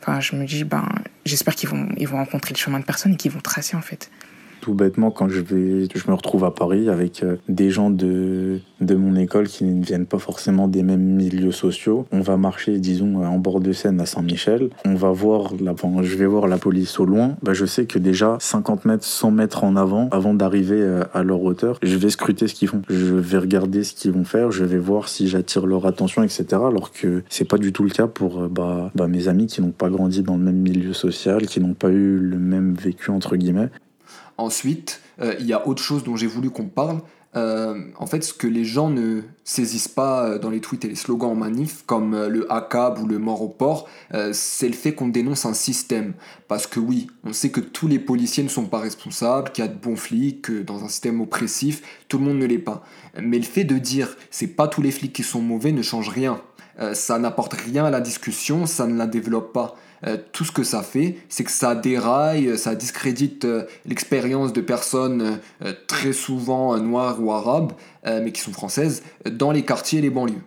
Enfin, 0.00 0.20
je 0.20 0.36
me 0.36 0.44
dis 0.46 0.64
ben 0.64 0.88
j'espère 1.24 1.54
qu'ils 1.54 1.68
vont 1.68 1.88
ils 1.96 2.08
vont 2.08 2.16
rencontrer 2.16 2.54
le 2.54 2.58
chemin 2.58 2.80
de 2.80 2.84
personne 2.84 3.14
et 3.14 3.16
qu'ils 3.16 3.32
vont 3.32 3.40
tracer 3.40 3.76
en 3.76 3.82
fait 3.82 4.10
tout 4.60 4.74
bêtement, 4.74 5.10
quand 5.10 5.28
je, 5.28 5.40
vais, 5.40 5.88
je 5.94 6.10
me 6.10 6.14
retrouve 6.14 6.44
à 6.44 6.50
Paris 6.50 6.88
avec 6.88 7.22
euh, 7.22 7.36
des 7.48 7.70
gens 7.70 7.90
de, 7.90 8.60
de 8.80 8.94
mon 8.94 9.16
école 9.16 9.48
qui 9.48 9.64
ne 9.64 9.84
viennent 9.84 10.06
pas 10.06 10.18
forcément 10.18 10.68
des 10.68 10.82
mêmes 10.82 11.04
milieux 11.04 11.52
sociaux, 11.52 12.06
on 12.12 12.20
va 12.20 12.36
marcher, 12.36 12.78
disons, 12.78 13.24
en 13.24 13.38
bord 13.38 13.60
de 13.60 13.72
Seine 13.72 14.00
à 14.00 14.06
Saint-Michel. 14.06 14.70
On 14.84 14.94
va 14.94 15.10
voir, 15.10 15.52
la, 15.60 15.74
je 16.02 16.16
vais 16.16 16.26
voir 16.26 16.46
la 16.48 16.58
police 16.58 16.98
au 16.98 17.04
loin. 17.04 17.36
Bah, 17.42 17.54
je 17.54 17.64
sais 17.64 17.86
que 17.86 17.98
déjà 17.98 18.36
50 18.40 18.84
mètres, 18.84 19.04
100 19.04 19.30
mètres 19.30 19.64
en 19.64 19.76
avant, 19.76 20.08
avant 20.10 20.34
d'arriver 20.34 20.80
euh, 20.80 21.04
à 21.14 21.22
leur 21.22 21.42
hauteur, 21.42 21.78
je 21.82 21.96
vais 21.96 22.10
scruter 22.10 22.48
ce 22.48 22.54
qu'ils 22.54 22.68
font. 22.68 22.82
Je 22.88 23.14
vais 23.14 23.38
regarder 23.38 23.84
ce 23.84 23.94
qu'ils 23.94 24.12
vont 24.12 24.24
faire. 24.24 24.50
Je 24.50 24.64
vais 24.64 24.78
voir 24.78 25.08
si 25.08 25.28
j'attire 25.28 25.66
leur 25.66 25.86
attention, 25.86 26.22
etc. 26.22 26.44
Alors 26.52 26.92
que 26.92 27.22
c'est 27.28 27.48
pas 27.48 27.58
du 27.58 27.72
tout 27.72 27.84
le 27.84 27.90
cas 27.90 28.06
pour 28.06 28.42
euh, 28.42 28.48
bah, 28.48 28.90
bah, 28.94 29.08
mes 29.08 29.28
amis 29.28 29.46
qui 29.46 29.60
n'ont 29.60 29.70
pas 29.70 29.90
grandi 29.90 30.22
dans 30.22 30.36
le 30.36 30.44
même 30.44 30.56
milieu 30.56 30.92
social, 30.92 31.46
qui 31.46 31.60
n'ont 31.60 31.74
pas 31.74 31.90
eu 31.90 32.18
le 32.18 32.38
même 32.38 32.74
vécu 32.74 33.10
entre 33.10 33.36
guillemets. 33.36 33.68
Ensuite, 34.38 35.00
euh, 35.20 35.34
il 35.40 35.46
y 35.46 35.52
a 35.52 35.66
autre 35.66 35.82
chose 35.82 36.04
dont 36.04 36.16
j'ai 36.16 36.26
voulu 36.26 36.50
qu'on 36.50 36.66
parle. 36.66 37.00
Euh, 37.36 37.82
en 37.98 38.06
fait, 38.06 38.24
ce 38.24 38.32
que 38.32 38.46
les 38.46 38.64
gens 38.64 38.88
ne 38.88 39.22
saisissent 39.44 39.88
pas 39.88 40.24
euh, 40.24 40.38
dans 40.38 40.48
les 40.48 40.60
tweets 40.60 40.86
et 40.86 40.88
les 40.88 40.94
slogans 40.94 41.30
en 41.30 41.34
manif, 41.34 41.84
comme 41.84 42.16
le 42.26 42.50
ACAB 42.50 42.98
ou 43.02 43.06
le 43.06 43.18
mort 43.18 43.42
au 43.42 43.48
port, 43.48 43.88
c'est 44.32 44.68
le 44.68 44.74
fait 44.74 44.94
qu'on 44.94 45.08
dénonce 45.08 45.44
un 45.44 45.54
système. 45.54 46.14
Parce 46.48 46.66
que 46.66 46.80
oui, 46.80 47.08
on 47.24 47.32
sait 47.32 47.50
que 47.50 47.60
tous 47.60 47.88
les 47.88 47.98
policiers 47.98 48.42
ne 48.42 48.48
sont 48.48 48.66
pas 48.66 48.78
responsables, 48.78 49.50
qu'il 49.52 49.64
y 49.64 49.68
a 49.68 49.70
de 49.70 49.78
bons 49.78 49.96
flics, 49.96 50.42
que 50.42 50.62
dans 50.62 50.84
un 50.84 50.88
système 50.88 51.20
oppressif, 51.20 51.82
tout 52.08 52.18
le 52.18 52.24
monde 52.24 52.38
ne 52.38 52.46
l'est 52.46 52.58
pas. 52.58 52.84
Mais 53.20 53.38
le 53.38 53.44
fait 53.44 53.64
de 53.64 53.78
dire 53.78 54.16
c'est 54.30 54.48
pas 54.48 54.68
tous 54.68 54.82
les 54.82 54.90
flics 54.90 55.12
qui 55.12 55.22
sont 55.22 55.42
mauvais 55.42 55.72
ne 55.72 55.82
change 55.82 56.08
rien. 56.08 56.40
ça 56.92 57.18
n'apporte 57.18 57.54
rien 57.54 57.84
à 57.84 57.90
la 57.90 58.00
discussion, 58.00 58.66
ça 58.66 58.86
ne 58.86 58.96
la 58.96 59.06
développe 59.06 59.52
pas. 59.52 59.76
Euh, 60.06 60.16
tout 60.32 60.44
ce 60.44 60.52
que 60.52 60.62
ça 60.62 60.82
fait, 60.82 61.16
c'est 61.28 61.44
que 61.44 61.50
ça 61.50 61.74
déraille, 61.74 62.56
ça 62.58 62.74
discrédite 62.74 63.44
euh, 63.44 63.64
l'expérience 63.86 64.52
de 64.52 64.60
personnes 64.60 65.40
euh, 65.64 65.72
très 65.88 66.12
souvent 66.12 66.76
noires 66.78 67.20
ou 67.20 67.32
arabes, 67.32 67.72
mais 68.04 68.30
qui 68.30 68.40
sont 68.40 68.52
françaises, 68.52 69.02
dans 69.28 69.50
les 69.50 69.64
quartiers 69.64 69.98
et 69.98 70.02
les 70.02 70.10
banlieues 70.10 70.44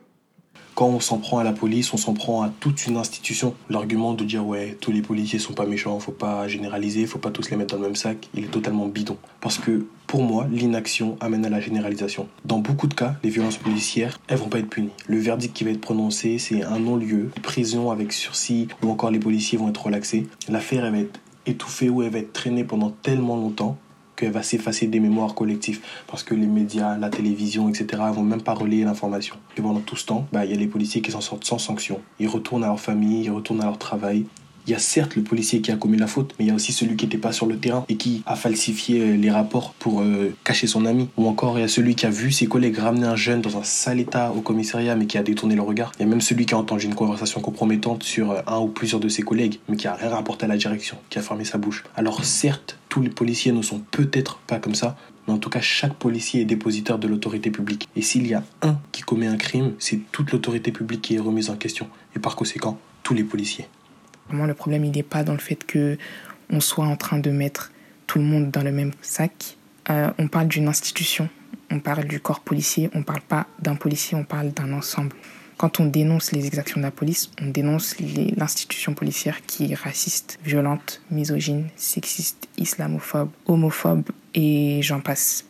quand 0.80 0.88
on 0.88 1.02
s'en 1.02 1.18
prend 1.18 1.40
à 1.40 1.44
la 1.44 1.52
police, 1.52 1.94
on 1.94 1.98
s'en 1.98 2.14
prend 2.14 2.42
à 2.42 2.50
toute 2.62 2.88
une 2.88 2.96
institution. 2.96 3.54
L'argument 3.70 4.14
de 4.14 4.24
dire 4.24 4.48
ouais, 4.48 4.78
tous 4.80 4.94
les 4.94 5.02
policiers 5.02 5.38
sont 5.38 5.52
pas 5.52 5.66
méchants, 5.66 6.00
faut 6.00 6.14
pas 6.14 6.48
généraliser, 6.48 7.06
faut 7.06 7.20
pas 7.20 7.32
tous 7.32 7.50
les 7.50 7.58
mettre 7.58 7.76
dans 7.76 7.82
le 7.82 7.88
même 7.88 7.98
sac, 7.98 8.30
il 8.34 8.46
est 8.46 8.48
totalement 8.48 8.88
bidon. 8.88 9.18
Parce 9.42 9.58
que 9.58 9.88
pour 10.08 10.24
moi, 10.24 10.48
l'inaction 10.50 11.18
amène 11.20 11.46
à 11.46 11.50
la 11.50 11.60
généralisation. 11.60 12.30
Dans 12.46 12.60
beaucoup 12.60 12.88
de 12.88 12.94
cas, 12.94 13.16
les 13.26 13.30
violences 13.30 13.58
policières, 13.58 14.18
elles 14.30 14.38
vont 14.38 14.48
pas 14.48 14.60
être 14.60 14.70
punies. 14.70 14.92
Le 15.06 15.20
verdict 15.20 15.54
qui 15.54 15.66
va 15.66 15.72
être 15.72 15.82
prononcé, 15.82 16.38
c'est 16.38 16.64
un 16.64 16.80
non-lieu, 16.80 17.30
prison 17.44 17.92
avec 17.92 18.14
sursis, 18.14 18.70
ou 18.82 18.90
encore 18.90 19.12
les 19.12 19.20
policiers 19.20 19.58
vont 19.58 19.68
être 19.68 19.84
relaxés. 19.84 20.28
L'affaire, 20.48 20.86
elle 20.86 20.94
va 20.94 21.00
être 21.00 21.20
étouffée 21.46 21.90
ou 21.90 22.04
elle 22.04 22.12
va 22.12 22.20
être 22.20 22.32
traînée 22.32 22.64
pendant 22.64 22.92
tellement 22.92 23.36
longtemps 23.36 23.78
qu'elle 24.20 24.32
va 24.32 24.44
s'effacer 24.44 24.88
des 24.88 25.00
mémoires 25.00 25.34
collectives. 25.34 25.80
Parce 26.08 26.24
que 26.24 26.36
les 26.36 26.48
médias, 26.48 26.98
la 26.98 27.10
télévision, 27.10 27.70
etc. 27.70 28.04
vont 28.14 28.24
même 28.24 28.42
pas 28.42 28.54
relayer 28.54 28.84
l'information. 28.84 29.36
Et 29.58 29.62
pendant 29.62 29.80
tout 29.80 29.96
ce 29.96 30.06
temps, 30.06 30.28
bah, 30.32 30.46
il 30.46 30.52
y 30.52 30.54
a 30.54 30.58
les 30.58 30.68
policiers 30.68 31.02
qui 31.02 31.12
s'en 31.12 31.22
sortent 31.22 31.46
sans 31.46 31.58
sanction. 31.58 32.02
Ils 32.20 32.28
retournent 32.28 32.64
à 32.64 32.68
leur 32.68 32.80
famille, 32.80 33.24
ils 33.24 33.32
retournent 33.32 33.62
à 33.62 33.66
leur 33.66 33.78
travail. 33.78 34.26
Il 34.68 34.72
y 34.72 34.76
a 34.76 34.80
certes 34.80 35.16
le 35.16 35.24
policier 35.24 35.62
qui 35.62 35.72
a 35.72 35.76
commis 35.76 35.98
la 35.98 36.08
faute, 36.08 36.36
mais 36.38 36.46
il 36.46 36.48
y 36.48 36.52
a 36.52 36.56
aussi 36.56 36.72
celui 36.72 36.96
qui 36.96 37.06
n'était 37.06 37.18
pas 37.18 37.32
sur 37.32 37.46
le 37.46 37.58
terrain 37.58 37.86
et 37.90 37.96
qui 37.96 38.24
a 38.26 38.36
falsifié 38.36 39.02
euh, 39.02 39.16
les 39.16 39.32
rapports 39.32 39.74
pour 39.80 40.02
euh, 40.02 40.34
cacher 40.44 40.68
son 40.68 40.86
ami. 40.86 41.10
Ou 41.18 41.28
encore, 41.28 41.58
il 41.58 41.62
y 41.62 41.66
a 41.66 41.68
celui 41.68 41.96
qui 41.96 42.06
a 42.06 42.10
vu 42.10 42.32
ses 42.32 42.48
collègues 42.48 42.78
ramener 42.78 43.08
un 43.08 43.16
jeune 43.16 43.42
dans 43.42 43.58
un 43.58 43.64
sale 43.64 44.00
état 44.00 44.32
au 44.32 44.42
commissariat, 44.42 44.96
mais 44.96 45.06
qui 45.06 45.18
a 45.18 45.24
détourné 45.24 45.56
le 45.56 45.62
regard. 45.62 45.92
Il 46.00 46.04
y 46.04 46.06
a 46.06 46.08
même 46.08 46.22
celui 46.22 46.46
qui 46.46 46.54
a 46.54 46.58
entendu 46.58 46.86
une 46.86 46.96
conversation 46.96 47.42
compromettante 47.42 48.04
sur 48.04 48.32
euh, 48.32 48.42
un 48.48 48.60
ou 48.60 48.68
plusieurs 48.68 49.02
de 49.02 49.10
ses 49.10 49.24
collègues, 49.24 49.60
mais 49.68 49.78
qui 49.78 49.88
a 49.88 49.96
rien 49.96 50.10
rapporté 50.10 50.46
à 50.46 50.48
la 50.48 50.58
direction, 50.58 50.98
qui 51.10 51.20
a 51.20 51.22
fermé 51.22 51.46
sa 51.46 51.58
bouche. 51.58 51.84
Alors 51.96 52.24
certes, 52.24 52.78
tous 52.90 53.02
les 53.02 53.10
policiers 53.10 53.52
ne 53.52 53.62
sont 53.62 53.82
peut-être 53.92 54.40
pas 54.48 54.60
comme 54.60 54.76
ça, 54.76 54.98
mais 55.28 55.34
en 55.34 55.38
tout 55.38 55.50
cas, 55.50 55.62
chaque 55.62 55.94
policier 55.94 56.42
est 56.42 56.46
dépositaire 56.46 56.98
de 56.98 57.08
l'autorité 57.08 57.52
publique. 57.52 57.88
Et 57.96 58.02
s'il 58.02 58.28
y 58.28 58.34
a 58.34 58.44
un 58.62 58.80
qui 58.92 59.04
commet 59.04 59.28
un 59.28 59.38
crime, 59.38 59.74
c'est 59.78 60.00
toute 60.12 60.32
l'autorité 60.32 60.72
publique 60.72 61.02
qui 61.04 61.16
est 61.16 61.20
remise 61.20 61.50
en 61.52 61.56
question. 61.56 61.88
Et 62.16 62.20
par 62.20 62.36
conséquent, 62.36 62.80
tous 63.04 63.14
les 63.14 63.24
policiers. 63.24 63.68
Le 64.32 64.54
problème, 64.54 64.84
n'est 64.84 65.04
pas 65.04 65.24
dans 65.24 65.34
le 65.34 65.40
fait 65.40 65.64
que 65.66 65.98
on 66.52 66.60
soit 66.60 66.86
en 66.86 66.96
train 66.96 67.20
de 67.20 67.32
mettre 67.32 67.72
tout 68.08 68.20
le 68.20 68.26
monde 68.26 68.50
dans 68.52 68.64
le 68.64 68.72
même 68.72 68.92
sac. 69.02 69.58
Euh, 69.90 70.12
on 70.18 70.28
parle 70.28 70.48
d'une 70.48 70.68
institution, 70.68 71.30
on 71.72 71.80
parle 71.80 72.06
du 72.06 72.20
corps 72.20 72.42
policier, 72.42 72.90
on 72.94 73.00
ne 73.00 73.04
parle 73.04 73.22
pas 73.22 73.48
d'un 73.60 73.76
policier, 73.76 74.18
on 74.18 74.24
parle 74.24 74.52
d'un 74.52 74.74
ensemble. 74.74 75.16
Quand 75.58 75.80
on 75.80 75.86
dénonce 75.86 76.32
les 76.32 76.48
exactions 76.48 76.78
de 76.78 76.86
la 76.86 76.92
police, 76.92 77.32
on 77.42 77.48
dénonce 77.48 77.96
l'institution 78.00 78.94
policière 78.94 79.46
qui 79.46 79.72
est 79.72 79.76
raciste, 79.76 80.40
violente, 80.44 81.02
misogyne, 81.12 81.68
sexiste, 81.76 82.48
islamophobe, 82.58 83.30
homophobe 83.46 84.04
et 84.34 84.80
j'en 84.82 85.02
passe. 85.02 85.44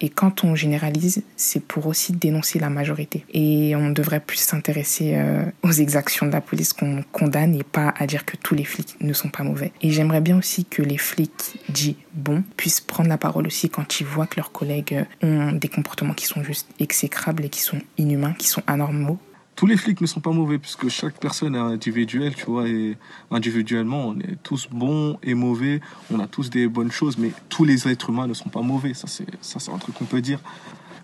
Et 0.00 0.08
quand 0.08 0.44
on 0.44 0.54
généralise, 0.54 1.22
c'est 1.36 1.62
pour 1.62 1.86
aussi 1.86 2.12
dénoncer 2.12 2.58
la 2.58 2.70
majorité. 2.70 3.24
Et 3.32 3.74
on 3.76 3.90
devrait 3.90 4.20
plus 4.20 4.38
s'intéresser 4.38 5.14
euh, 5.16 5.44
aux 5.62 5.72
exactions 5.72 6.26
de 6.26 6.32
la 6.32 6.40
police 6.40 6.72
qu'on 6.72 7.02
condamne 7.12 7.54
et 7.54 7.62
pas 7.62 7.94
à 7.98 8.06
dire 8.06 8.24
que 8.24 8.36
tous 8.36 8.54
les 8.54 8.64
flics 8.64 8.96
ne 9.00 9.12
sont 9.12 9.28
pas 9.28 9.42
mauvais. 9.42 9.72
Et 9.82 9.90
j'aimerais 9.90 10.20
bien 10.20 10.38
aussi 10.38 10.64
que 10.64 10.82
les 10.82 10.98
flics 10.98 11.58
dits 11.68 11.96
bons 12.14 12.42
puissent 12.56 12.80
prendre 12.80 13.08
la 13.08 13.18
parole 13.18 13.46
aussi 13.46 13.68
quand 13.68 14.00
ils 14.00 14.06
voient 14.06 14.26
que 14.26 14.36
leurs 14.36 14.52
collègues 14.52 15.04
ont 15.22 15.52
des 15.52 15.68
comportements 15.68 16.14
qui 16.14 16.26
sont 16.26 16.42
juste 16.42 16.68
exécrables 16.78 17.44
et 17.44 17.48
qui 17.48 17.60
sont 17.60 17.80
inhumains, 17.98 18.32
qui 18.32 18.48
sont 18.48 18.62
anormaux 18.66 19.18
tous 19.56 19.66
les 19.66 19.76
flics 19.76 20.00
ne 20.00 20.06
sont 20.06 20.20
pas 20.20 20.32
mauvais 20.32 20.58
puisque 20.58 20.88
chaque 20.88 21.18
personne 21.18 21.54
est 21.54 21.58
individuelle, 21.58 22.34
tu 22.34 22.46
vois, 22.46 22.66
et 22.68 22.96
individuellement, 23.30 24.08
on 24.08 24.18
est 24.18 24.36
tous 24.42 24.68
bons 24.70 25.18
et 25.22 25.34
mauvais, 25.34 25.80
on 26.10 26.18
a 26.18 26.26
tous 26.26 26.48
des 26.48 26.66
bonnes 26.66 26.90
choses, 26.90 27.18
mais 27.18 27.32
tous 27.48 27.64
les 27.64 27.86
êtres 27.88 28.10
humains 28.10 28.26
ne 28.26 28.34
sont 28.34 28.48
pas 28.48 28.62
mauvais, 28.62 28.94
ça 28.94 29.06
c'est 29.06 29.70
un 29.70 29.78
truc 29.78 29.94
qu'on 29.94 30.06
peut 30.06 30.22
dire. 30.22 30.40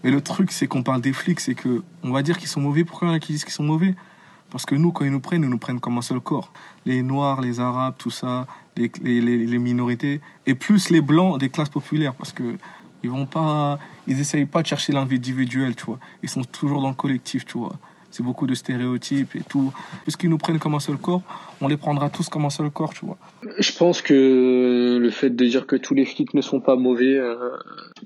Mais 0.05 0.11
le 0.11 0.21
truc 0.21 0.53
c'est 0.53 0.67
qu'on 0.67 0.83
parle 0.83 1.01
des 1.03 1.13
flics, 1.13 1.41
c'est 1.41 1.55
que 1.55 1.83
on 2.03 2.13
va 2.13 2.23
dire 2.23 2.39
qu'ils 2.39 2.49
sont 2.49 2.61
mauvais, 2.61 2.85
pourquoi 2.85 3.09
il 3.09 3.11
y 3.11 3.15
en 3.15 3.17
a 3.17 3.21
qui 3.21 3.33
disent 3.33 3.45
qu'ils 3.45 3.53
sont 3.53 3.65
mauvais? 3.65 3.95
Parce 4.51 4.65
que 4.65 4.75
nous, 4.75 4.93
quand 4.93 5.05
ils 5.05 5.11
nous 5.11 5.21
prennent, 5.21 5.43
ils 5.43 5.51
nous 5.51 5.59
prennent 5.59 5.81
comme 5.81 5.99
un 5.99 6.03
seul 6.03 6.21
corps. 6.21 6.53
Les 6.85 7.03
Noirs, 7.03 7.41
les 7.41 7.59
Arabes, 7.59 7.95
tout 7.99 8.11
ça, 8.13 8.47
les, 8.77 8.91
les, 9.03 9.21
les 9.21 9.59
minorités, 9.59 10.21
et 10.47 10.55
plus 10.55 10.89
les 10.91 11.01
Blancs 11.01 11.41
des 11.41 11.49
classes 11.49 11.69
populaires. 11.69 12.15
Parce 12.15 12.33
que 12.33 12.57
ils 13.03 13.11
vont 13.11 13.27
pas, 13.27 13.79
ils 14.07 14.19
essayent 14.21 14.47
pas 14.47 14.63
de 14.63 14.67
chercher 14.67 14.93
l'individuel, 14.93 15.75
tu 15.75 15.85
vois. 15.85 15.99
Ils 16.23 16.29
sont 16.29 16.45
toujours 16.45 16.81
dans 16.81 16.89
le 16.89 16.95
collectif, 16.95 17.45
tu 17.45 17.59
vois. 17.59 17.77
C'est 18.17 18.23
beaucoup 18.23 18.47
de 18.47 18.55
stéréotypes 18.55 19.37
et 19.37 19.43
tout. 19.47 19.75
Puisqu'ils 20.05 20.31
nous 20.31 20.39
prennent 20.39 20.59
comme 20.59 20.75
un 20.75 20.81
seul 20.81 20.97
corps, 20.97 21.21
on 21.61 21.69
les 21.69 21.77
prendra 21.77 22.09
tous 22.09 22.31
comme 22.31 22.47
un 22.47 22.51
seul 22.51 22.71
corps, 22.71 22.95
tu 22.95 23.05
vois. 23.05 23.19
Je 23.59 23.73
pense 23.73 24.01
que 24.01 24.97
le 24.99 25.11
fait 25.11 25.29
de 25.29 25.45
dire 25.45 25.67
que 25.67 25.77
tous 25.77 25.93
les 25.93 26.07
flics 26.07 26.33
ne 26.33 26.41
sont 26.41 26.63
pas 26.63 26.77
mauvais, 26.77 27.19
euh, 27.19 27.51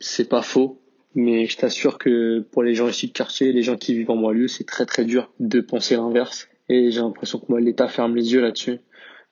c'est 0.01 0.29
pas 0.29 0.43
faux. 0.43 0.81
Mais 1.15 1.47
je 1.47 1.57
t'assure 1.57 1.97
que 1.97 2.41
pour 2.41 2.65
les 2.65 2.75
gens 2.75 2.89
ici 2.89 3.07
de 3.07 3.13
quartier, 3.13 3.53
les 3.53 3.63
gens 3.63 3.77
qui 3.77 3.95
vivent 3.95 4.11
en 4.11 4.17
banlieue, 4.17 4.49
c'est 4.49 4.65
très 4.65 4.85
très 4.85 5.05
dur 5.05 5.31
de 5.39 5.61
penser 5.61 5.95
l'inverse. 5.95 6.49
Et 6.69 6.91
j'ai 6.91 7.01
l'impression 7.01 7.39
que 7.39 7.47
moi, 7.49 7.61
l'État 7.61 7.87
ferme 7.87 8.17
les 8.17 8.33
yeux 8.33 8.41
là-dessus. 8.41 8.81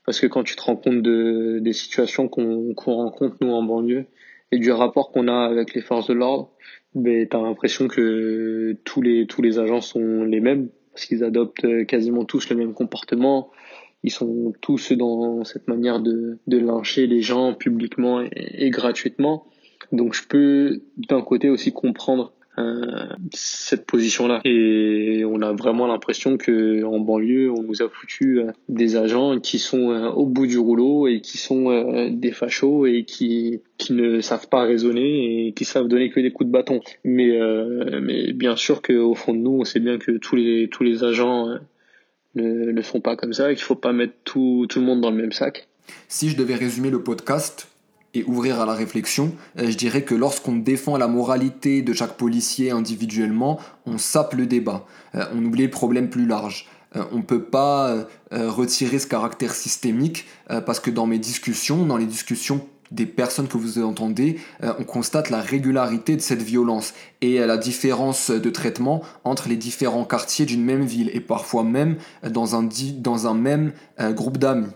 Parce 0.07 0.21
que 0.21 0.29
quand 0.29 0.45
tu 0.45 0.55
te 0.55 0.63
rends 0.63 0.77
compte 0.77 1.03
de, 1.03 1.59
des 1.61 1.73
situations 1.73 2.29
qu'on 2.29 2.73
rencontre, 2.85 3.37
nous, 3.41 3.51
en 3.51 3.65
banlieue, 3.65 4.07
et 4.53 4.59
du 4.59 4.73
rapport 4.73 5.11
qu'on 5.11 5.29
a 5.29 5.47
avec 5.47 5.75
les 5.75 5.81
forces 5.81 6.09
de 6.09 6.15
l'ordre, 6.15 6.51
ben, 6.95 7.29
tu 7.29 7.37
as 7.37 7.41
l'impression 7.41 7.89
que 7.89 8.77
tous 8.85 9.03
les, 9.03 9.27
tous 9.27 9.43
les 9.43 9.59
agents 9.59 9.81
sont 9.81 10.25
les 10.25 10.41
mêmes, 10.41 10.69
parce 10.93 11.07
qu'ils 11.07 11.23
adoptent 11.25 11.87
quasiment 11.87 12.25
tous 12.25 12.49
le 12.49 12.57
même 12.57 12.75
comportement. 12.75 13.51
Ils 14.05 14.11
sont 14.11 14.53
tous 14.61 14.93
dans 14.93 15.45
cette 15.45 15.69
manière 15.69 16.01
de, 16.01 16.39
de 16.47 16.59
lyncher 16.59 17.07
les 17.07 17.21
gens 17.21 17.55
publiquement 17.55 18.23
et 18.33 18.71
gratuitement. 18.71 19.47
Donc 19.93 20.15
je 20.15 20.27
peux 20.27 20.83
d'un 20.97 21.23
côté 21.23 21.49
aussi 21.51 21.73
comprendre 21.73 22.33
euh, 22.33 22.38
cette 23.33 23.87
position-là. 23.87 24.41
Et 24.45 25.25
on 25.25 25.43
a 25.43 25.53
vraiment 25.53 25.87
l'impression 25.87 26.37
que 26.37 26.85
en 26.85 27.01
banlieue, 27.01 27.51
on 27.51 27.63
nous 27.63 27.83
a 27.83 27.89
foutu 27.89 28.41
euh, 28.41 28.53
des 28.69 28.97
agents 28.97 29.39
qui 29.41 29.59
sont 29.59 29.91
euh, 29.91 30.09
au 30.09 30.27
bout 30.27 30.47
du 30.47 30.59
rouleau 30.59 31.07
et 31.07 31.21
qui 31.21 31.39
sont 31.39 32.09
des 32.11 32.33
fachos 32.33 32.87
et 32.87 33.05
qui 33.05 33.61
qui 33.77 33.93
ne 33.93 34.21
savent 34.21 34.49
pas 34.49 34.65
raisonner 34.65 35.47
et 35.47 35.53
qui 35.53 35.65
savent 35.65 35.89
donner 35.89 36.11
que 36.11 36.21
des 36.21 36.33
coups 36.33 36.49
de 36.49 36.53
bâton. 36.53 36.81
Mais 37.05 37.39
mais 38.01 38.33
bien 38.33 38.57
sûr 38.57 38.83
qu'au 38.83 39.15
fond 39.15 39.35
de 39.35 39.39
nous, 39.39 39.59
on 39.61 39.65
sait 39.65 39.81
bien 39.81 39.99
que 39.99 40.13
tous 40.13 40.37
les 40.37 40.69
tous 40.69 40.83
les 40.83 41.05
agents 41.05 41.59
ne 42.35 42.65
le 42.73 42.83
font 42.83 43.01
pas 43.01 43.17
comme 43.17 43.33
ça 43.33 43.51
et 43.51 43.55
qu'il 43.55 43.65
faut 43.65 43.75
pas 43.75 43.93
mettre 43.93 44.15
tout 44.25 44.67
tout 44.69 44.81
le 44.81 44.87
monde 44.87 45.01
dans 45.01 45.11
le 45.11 45.17
même 45.17 45.33
sac. 45.33 45.69
Si 46.09 46.29
je 46.29 46.37
devais 46.37 46.55
résumer 46.55 46.91
le 46.91 47.03
podcast, 47.03 47.69
et 48.15 48.25
ouvrir 48.25 48.61
à 48.61 48.67
la 48.67 48.73
réflexion, 48.73 49.33
euh, 49.59 49.71
je 49.71 49.77
dirais 49.77 50.03
que 50.03 50.15
lorsqu'on 50.15 50.57
défend 50.57 50.97
la 50.97 51.09
moralité 51.09 51.83
de 51.83 51.93
chaque 51.93 52.17
policier 52.17 52.71
individuellement, 52.71 53.61
on 53.87 53.99
sape 53.99 54.35
le 54.35 54.47
débat, 54.47 54.87
euh, 55.15 55.25
on 55.35 55.45
oublie 55.45 55.65
le 55.65 55.71
problème 55.71 56.09
plus 56.09 56.27
large. 56.27 56.67
Euh, 56.97 57.05
on 57.13 57.19
ne 57.19 57.23
peut 57.23 57.43
pas 57.43 58.07
retirer 58.31 58.99
ce 58.99 59.07
caractère 59.07 59.55
systémique 59.55 60.27
parce 60.67 60.81
que 60.81 60.91
dans 60.91 61.07
mes 61.07 61.19
discussions, 61.19 61.85
dans 61.85 61.97
les 61.97 62.07
discussions 62.07 62.67
des 62.91 63.07
personnes 63.07 63.49
que 63.49 63.57
vous 63.57 63.83
entendez, 63.83 64.39
on 64.63 64.85
constate 64.85 65.31
la 65.31 65.41
régularité 65.41 66.15
de 66.17 66.21
cette 66.21 66.43
violence 66.43 66.93
et 67.23 67.39
la 67.39 67.57
différence 67.57 68.31
de 68.31 68.51
traitement 68.51 69.03
entre 69.25 69.49
les 69.49 69.57
différents 69.57 70.05
quartiers 70.05 70.45
d'une 70.45 70.63
même 70.63 70.85
ville 70.85 71.11
et 71.15 71.21
parfois 71.21 71.65
même 71.65 71.97
dans 72.23 72.55
un, 72.55 72.69
dans 72.99 73.27
un 73.27 73.35
même 73.35 73.73
groupe 73.99 74.37
d'amis. 74.37 74.69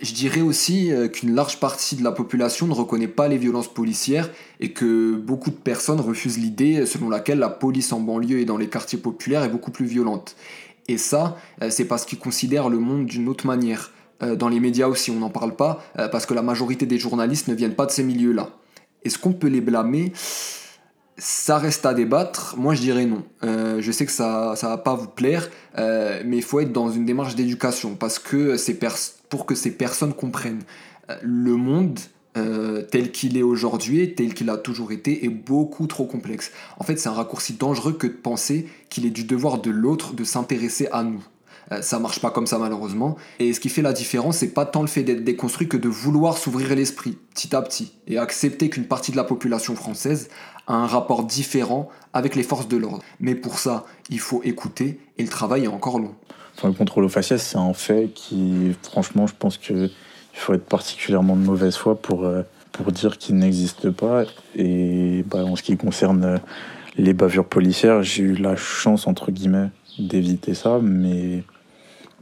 Je 0.00 0.14
dirais 0.14 0.40
aussi 0.40 0.92
euh, 0.92 1.08
qu'une 1.08 1.34
large 1.34 1.58
partie 1.58 1.96
de 1.96 2.04
la 2.04 2.12
population 2.12 2.66
ne 2.66 2.72
reconnaît 2.72 3.08
pas 3.08 3.28
les 3.28 3.36
violences 3.36 3.72
policières 3.72 4.30
et 4.60 4.72
que 4.72 5.14
beaucoup 5.14 5.50
de 5.50 5.56
personnes 5.56 6.00
refusent 6.00 6.38
l'idée 6.38 6.86
selon 6.86 7.08
laquelle 7.10 7.38
la 7.38 7.48
police 7.48 7.92
en 7.92 8.00
banlieue 8.00 8.38
et 8.38 8.44
dans 8.44 8.56
les 8.56 8.68
quartiers 8.68 8.98
populaires 8.98 9.42
est 9.42 9.48
beaucoup 9.48 9.70
plus 9.70 9.86
violente. 9.86 10.36
Et 10.88 10.98
ça, 10.98 11.36
euh, 11.62 11.68
c'est 11.70 11.84
parce 11.84 12.04
qu'ils 12.04 12.18
considèrent 12.18 12.68
le 12.68 12.78
monde 12.78 13.06
d'une 13.06 13.28
autre 13.28 13.46
manière. 13.46 13.90
Euh, 14.22 14.36
dans 14.36 14.48
les 14.48 14.60
médias 14.60 14.86
aussi, 14.86 15.10
on 15.10 15.18
n'en 15.18 15.30
parle 15.30 15.56
pas, 15.56 15.82
parce 16.10 16.26
que 16.26 16.34
la 16.34 16.42
majorité 16.42 16.86
des 16.86 16.98
journalistes 16.98 17.48
ne 17.48 17.54
viennent 17.54 17.74
pas 17.74 17.86
de 17.86 17.90
ces 17.90 18.04
milieux-là. 18.04 18.50
Est-ce 19.04 19.18
qu'on 19.18 19.32
peut 19.32 19.48
les 19.48 19.60
blâmer? 19.60 20.12
Ça 21.18 21.58
reste 21.58 21.84
à 21.86 21.92
débattre. 21.92 22.54
Moi, 22.56 22.74
je 22.74 22.80
dirais 22.80 23.04
non. 23.04 23.24
je 23.42 23.92
sais 23.92 24.06
que 24.06 24.12
ça 24.12 24.54
ne 24.60 24.68
va 24.68 24.78
pas 24.78 24.94
vous 24.94 25.08
plaire, 25.08 25.50
mais 25.76 26.36
il 26.36 26.42
faut 26.42 26.60
être 26.60 26.72
dans 26.72 26.88
une 26.88 27.04
démarche 27.04 27.34
d'éducation 27.34 27.96
parce 27.96 28.18
que 28.18 28.56
ces, 28.56 28.74
personnes 28.78 29.21
pour 29.32 29.46
que 29.46 29.54
ces 29.54 29.70
personnes 29.70 30.12
comprennent. 30.12 30.62
Euh, 31.08 31.16
le 31.22 31.56
monde 31.56 31.98
euh, 32.36 32.82
tel 32.82 33.10
qu'il 33.12 33.38
est 33.38 33.42
aujourd'hui, 33.42 34.14
tel 34.14 34.34
qu'il 34.34 34.50
a 34.50 34.58
toujours 34.58 34.92
été, 34.92 35.24
est 35.24 35.30
beaucoup 35.30 35.86
trop 35.86 36.04
complexe. 36.04 36.52
En 36.78 36.84
fait, 36.84 36.98
c'est 36.98 37.08
un 37.08 37.14
raccourci 37.14 37.54
dangereux 37.54 37.94
que 37.94 38.06
de 38.06 38.12
penser 38.12 38.68
qu'il 38.90 39.06
est 39.06 39.10
du 39.10 39.24
devoir 39.24 39.62
de 39.62 39.70
l'autre 39.70 40.12
de 40.12 40.22
s'intéresser 40.22 40.86
à 40.92 41.02
nous. 41.02 41.24
Euh, 41.72 41.82
ça 41.82 41.98
marche 41.98 42.20
pas 42.20 42.30
comme 42.30 42.46
ça 42.46 42.58
malheureusement. 42.58 43.16
Et 43.38 43.52
ce 43.52 43.60
qui 43.60 43.68
fait 43.68 43.82
la 43.82 43.92
différence, 43.92 44.38
c'est 44.38 44.54
pas 44.54 44.66
tant 44.66 44.82
le 44.82 44.88
fait 44.88 45.02
d'être 45.02 45.24
déconstruit 45.24 45.68
que 45.68 45.76
de 45.76 45.88
vouloir 45.88 46.38
s'ouvrir 46.38 46.74
l'esprit 46.74 47.18
petit 47.34 47.56
à 47.56 47.62
petit 47.62 47.92
et 48.06 48.18
accepter 48.18 48.70
qu'une 48.70 48.86
partie 48.86 49.10
de 49.10 49.16
la 49.16 49.24
population 49.24 49.74
française 49.74 50.28
a 50.66 50.74
un 50.74 50.86
rapport 50.86 51.24
différent 51.24 51.88
avec 52.12 52.36
les 52.36 52.42
forces 52.42 52.68
de 52.68 52.76
l'ordre. 52.76 53.02
Mais 53.18 53.34
pour 53.34 53.58
ça, 53.58 53.84
il 54.10 54.20
faut 54.20 54.42
écouter 54.44 55.00
et 55.18 55.22
le 55.22 55.28
travail 55.28 55.64
est 55.64 55.68
encore 55.68 55.98
long 55.98 56.14
le 56.64 56.72
contrôle 56.72 57.04
au 57.04 57.08
faciès, 57.08 57.42
c'est 57.42 57.58
un 57.58 57.72
fait 57.72 58.10
qui, 58.14 58.74
franchement, 58.82 59.26
je 59.26 59.34
pense 59.38 59.58
qu'il 59.58 59.90
faut 60.32 60.54
être 60.54 60.64
particulièrement 60.64 61.36
de 61.36 61.42
mauvaise 61.42 61.76
foi 61.76 62.00
pour, 62.00 62.24
euh, 62.24 62.42
pour 62.72 62.92
dire 62.92 63.18
qu'il 63.18 63.36
n'existe 63.36 63.90
pas. 63.90 64.24
Et 64.56 65.24
bah, 65.28 65.44
en 65.44 65.56
ce 65.56 65.62
qui 65.62 65.76
concerne 65.76 66.24
euh, 66.24 66.38
les 66.96 67.14
bavures 67.14 67.46
policières, 67.46 68.02
j'ai 68.02 68.22
eu 68.22 68.34
la 68.34 68.56
chance, 68.56 69.06
entre 69.06 69.30
guillemets, 69.30 69.70
d'éviter 69.98 70.54
ça, 70.54 70.78
mais 70.82 71.42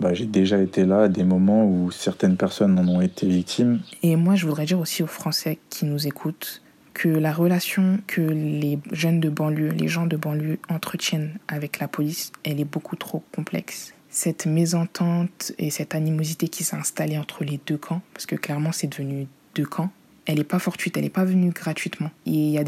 bah, 0.01 0.15
j'ai 0.15 0.27
déjà 0.27 0.61
été 0.61 0.85
là 0.85 1.03
à 1.03 1.09
des 1.09 1.25
moments 1.25 1.67
où 1.67 1.91
certaines 1.91 2.37
personnes 2.37 2.79
en 2.79 2.89
ont 2.89 3.01
été 3.01 3.29
victimes. 3.29 3.81
Et 4.03 4.17
moi, 4.17 4.35
je 4.35 4.47
voudrais 4.47 4.67
dire 4.67 4.81
aussi 4.81 5.03
aux 5.03 5.09
Français 5.09 5.59
qui 5.69 5.85
nous 5.85 6.07
écoutent 6.07 6.63
que 6.95 7.09
la 7.09 7.33
relation 7.33 7.99
que 8.07 8.21
les 8.21 8.79
jeunes 8.93 9.21
de 9.21 9.29
banlieue, 9.29 9.71
les 9.71 9.89
gens 9.89 10.07
de 10.07 10.17
banlieue 10.17 10.59
entretiennent 10.69 11.39
avec 11.49 11.79
la 11.79 11.89
police, 11.89 12.33
elle 12.45 12.61
est 12.61 12.65
beaucoup 12.65 12.97
trop 12.97 13.23
complexe 13.35 13.95
cette 14.11 14.45
mésentente 14.45 15.53
et 15.59 15.71
cette 15.71 15.95
animosité 15.95 16.49
qui 16.49 16.65
s'est 16.65 16.77
installée 16.77 17.17
entre 17.17 17.45
les 17.45 17.61
deux 17.67 17.79
camps, 17.79 18.03
parce 18.13 18.27
que 18.27 18.35
clairement 18.35 18.73
c'est 18.73 18.89
devenu 18.89 19.29
deux 19.55 19.65
camps, 19.65 19.91
elle 20.27 20.39
n'est 20.39 20.45
pas 20.45 20.59
fortuite, 20.59 20.97
elle 20.97 21.05
n'est 21.05 21.11
pas 21.11 21.25
venue 21.25 21.51
gratuitement. 21.51 22.11
Et 22.27 22.31
il 22.31 22.51
y 22.51 22.53
il 22.53 22.55
y 22.57 22.59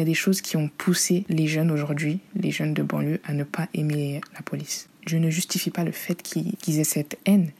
a 0.00 0.04
des 0.04 0.14
choses 0.14 0.40
qui 0.42 0.56
ont 0.56 0.68
poussé 0.76 1.24
les 1.28 1.46
jeunes 1.46 1.70
aujourd'hui, 1.70 2.20
les 2.34 2.50
jeunes 2.50 2.74
de 2.74 2.82
banlieue, 2.82 3.20
à 3.24 3.32
ne 3.32 3.44
pas 3.44 3.68
aimer 3.74 4.20
la 4.34 4.42
police. 4.42 4.88
Je 5.06 5.16
ne 5.16 5.30
justifie 5.30 5.70
pas 5.70 5.84
le 5.84 5.92
fait 5.92 6.22
qu'ils 6.22 6.78
aient 6.78 6.84
cette 6.84 7.18
haine, 7.24 7.50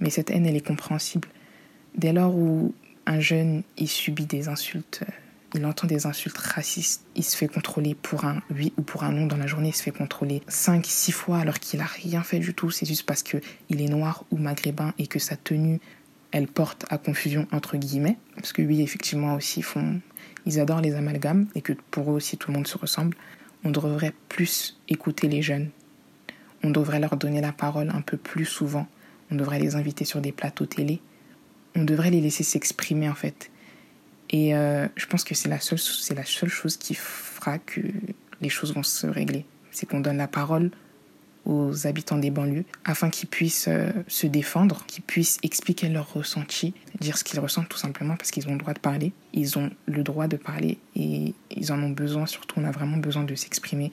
mais 0.00 0.10
cette 0.10 0.30
haine, 0.30 0.46
elle 0.46 0.56
est 0.56 0.66
compréhensible. 0.66 1.28
Dès 1.96 2.12
lors 2.12 2.34
où 2.34 2.74
un 3.06 3.20
jeune 3.20 3.62
y 3.76 3.86
subit 3.86 4.26
des 4.26 4.48
insultes 4.48 5.04
il 5.54 5.64
entend 5.64 5.86
des 5.86 6.06
insultes 6.06 6.36
racistes, 6.36 7.04
il 7.14 7.24
se 7.24 7.36
fait 7.36 7.48
contrôler 7.48 7.94
pour 7.94 8.24
un 8.24 8.42
oui 8.54 8.72
ou 8.76 8.82
pour 8.82 9.04
un 9.04 9.12
non 9.12 9.26
dans 9.26 9.36
la 9.36 9.46
journée, 9.46 9.68
il 9.68 9.74
se 9.74 9.82
fait 9.82 9.90
contrôler 9.90 10.42
5 10.48 10.84
6 10.84 11.12
fois 11.12 11.38
alors 11.38 11.58
qu'il 11.58 11.80
a 11.80 11.86
rien 11.86 12.22
fait 12.22 12.38
du 12.38 12.54
tout, 12.54 12.70
c'est 12.70 12.86
juste 12.86 13.06
parce 13.06 13.22
que 13.22 13.38
il 13.68 13.80
est 13.80 13.88
noir 13.88 14.24
ou 14.30 14.36
maghrébin 14.36 14.92
et 14.98 15.06
que 15.06 15.18
sa 15.18 15.36
tenue 15.36 15.80
elle 16.30 16.46
porte 16.46 16.84
à 16.90 16.98
confusion 16.98 17.46
entre 17.52 17.78
guillemets 17.78 18.18
parce 18.34 18.52
que 18.52 18.62
oui, 18.62 18.82
effectivement 18.82 19.34
aussi 19.34 19.64
ils 20.44 20.60
adorent 20.60 20.82
les 20.82 20.94
amalgames 20.94 21.46
et 21.54 21.62
que 21.62 21.72
pour 21.90 22.10
eux 22.10 22.14
aussi 22.14 22.36
tout 22.36 22.50
le 22.50 22.56
monde 22.56 22.66
se 22.66 22.76
ressemble. 22.78 23.16
On 23.64 23.70
devrait 23.70 24.14
plus 24.28 24.78
écouter 24.88 25.28
les 25.28 25.42
jeunes. 25.42 25.70
On 26.62 26.70
devrait 26.70 27.00
leur 27.00 27.16
donner 27.16 27.40
la 27.40 27.52
parole 27.52 27.90
un 27.90 28.00
peu 28.00 28.16
plus 28.16 28.44
souvent. 28.44 28.86
On 29.30 29.36
devrait 29.36 29.58
les 29.58 29.76
inviter 29.76 30.04
sur 30.04 30.20
des 30.20 30.32
plateaux 30.32 30.66
télé. 30.66 31.00
On 31.76 31.84
devrait 31.84 32.10
les 32.10 32.20
laisser 32.20 32.44
s'exprimer 32.44 33.08
en 33.08 33.14
fait 33.14 33.50
et 34.30 34.54
euh, 34.54 34.86
je 34.96 35.06
pense 35.06 35.24
que 35.24 35.34
c'est 35.34 35.48
la, 35.48 35.60
seule, 35.60 35.78
c'est 35.78 36.14
la 36.14 36.24
seule 36.24 36.50
chose 36.50 36.76
qui 36.76 36.94
fera 36.94 37.58
que 37.58 37.80
les 38.40 38.48
choses 38.48 38.74
vont 38.74 38.82
se 38.82 39.06
régler. 39.06 39.46
C'est 39.70 39.86
qu'on 39.86 40.00
donne 40.00 40.18
la 40.18 40.28
parole 40.28 40.70
aux 41.48 41.86
habitants 41.86 42.18
des 42.18 42.30
banlieues 42.30 42.64
afin 42.84 43.10
qu'ils 43.10 43.28
puissent 43.28 43.66
euh, 43.68 43.90
se 44.06 44.26
défendre, 44.26 44.84
qu'ils 44.86 45.02
puissent 45.02 45.38
expliquer 45.42 45.88
leurs 45.88 46.12
ressentis, 46.12 46.74
dire 47.00 47.16
ce 47.16 47.24
qu'ils 47.24 47.40
ressentent 47.40 47.68
tout 47.68 47.78
simplement 47.78 48.16
parce 48.16 48.30
qu'ils 48.30 48.46
ont 48.48 48.52
le 48.52 48.58
droit 48.58 48.74
de 48.74 48.78
parler. 48.78 49.12
Ils 49.32 49.58
ont 49.58 49.70
le 49.86 50.02
droit 50.02 50.28
de 50.28 50.36
parler 50.36 50.78
et 50.94 51.34
ils 51.50 51.72
en 51.72 51.82
ont 51.82 51.90
besoin. 51.90 52.26
Surtout, 52.26 52.60
on 52.60 52.64
a 52.64 52.70
vraiment 52.70 52.98
besoin 52.98 53.24
de 53.24 53.34
s'exprimer 53.34 53.90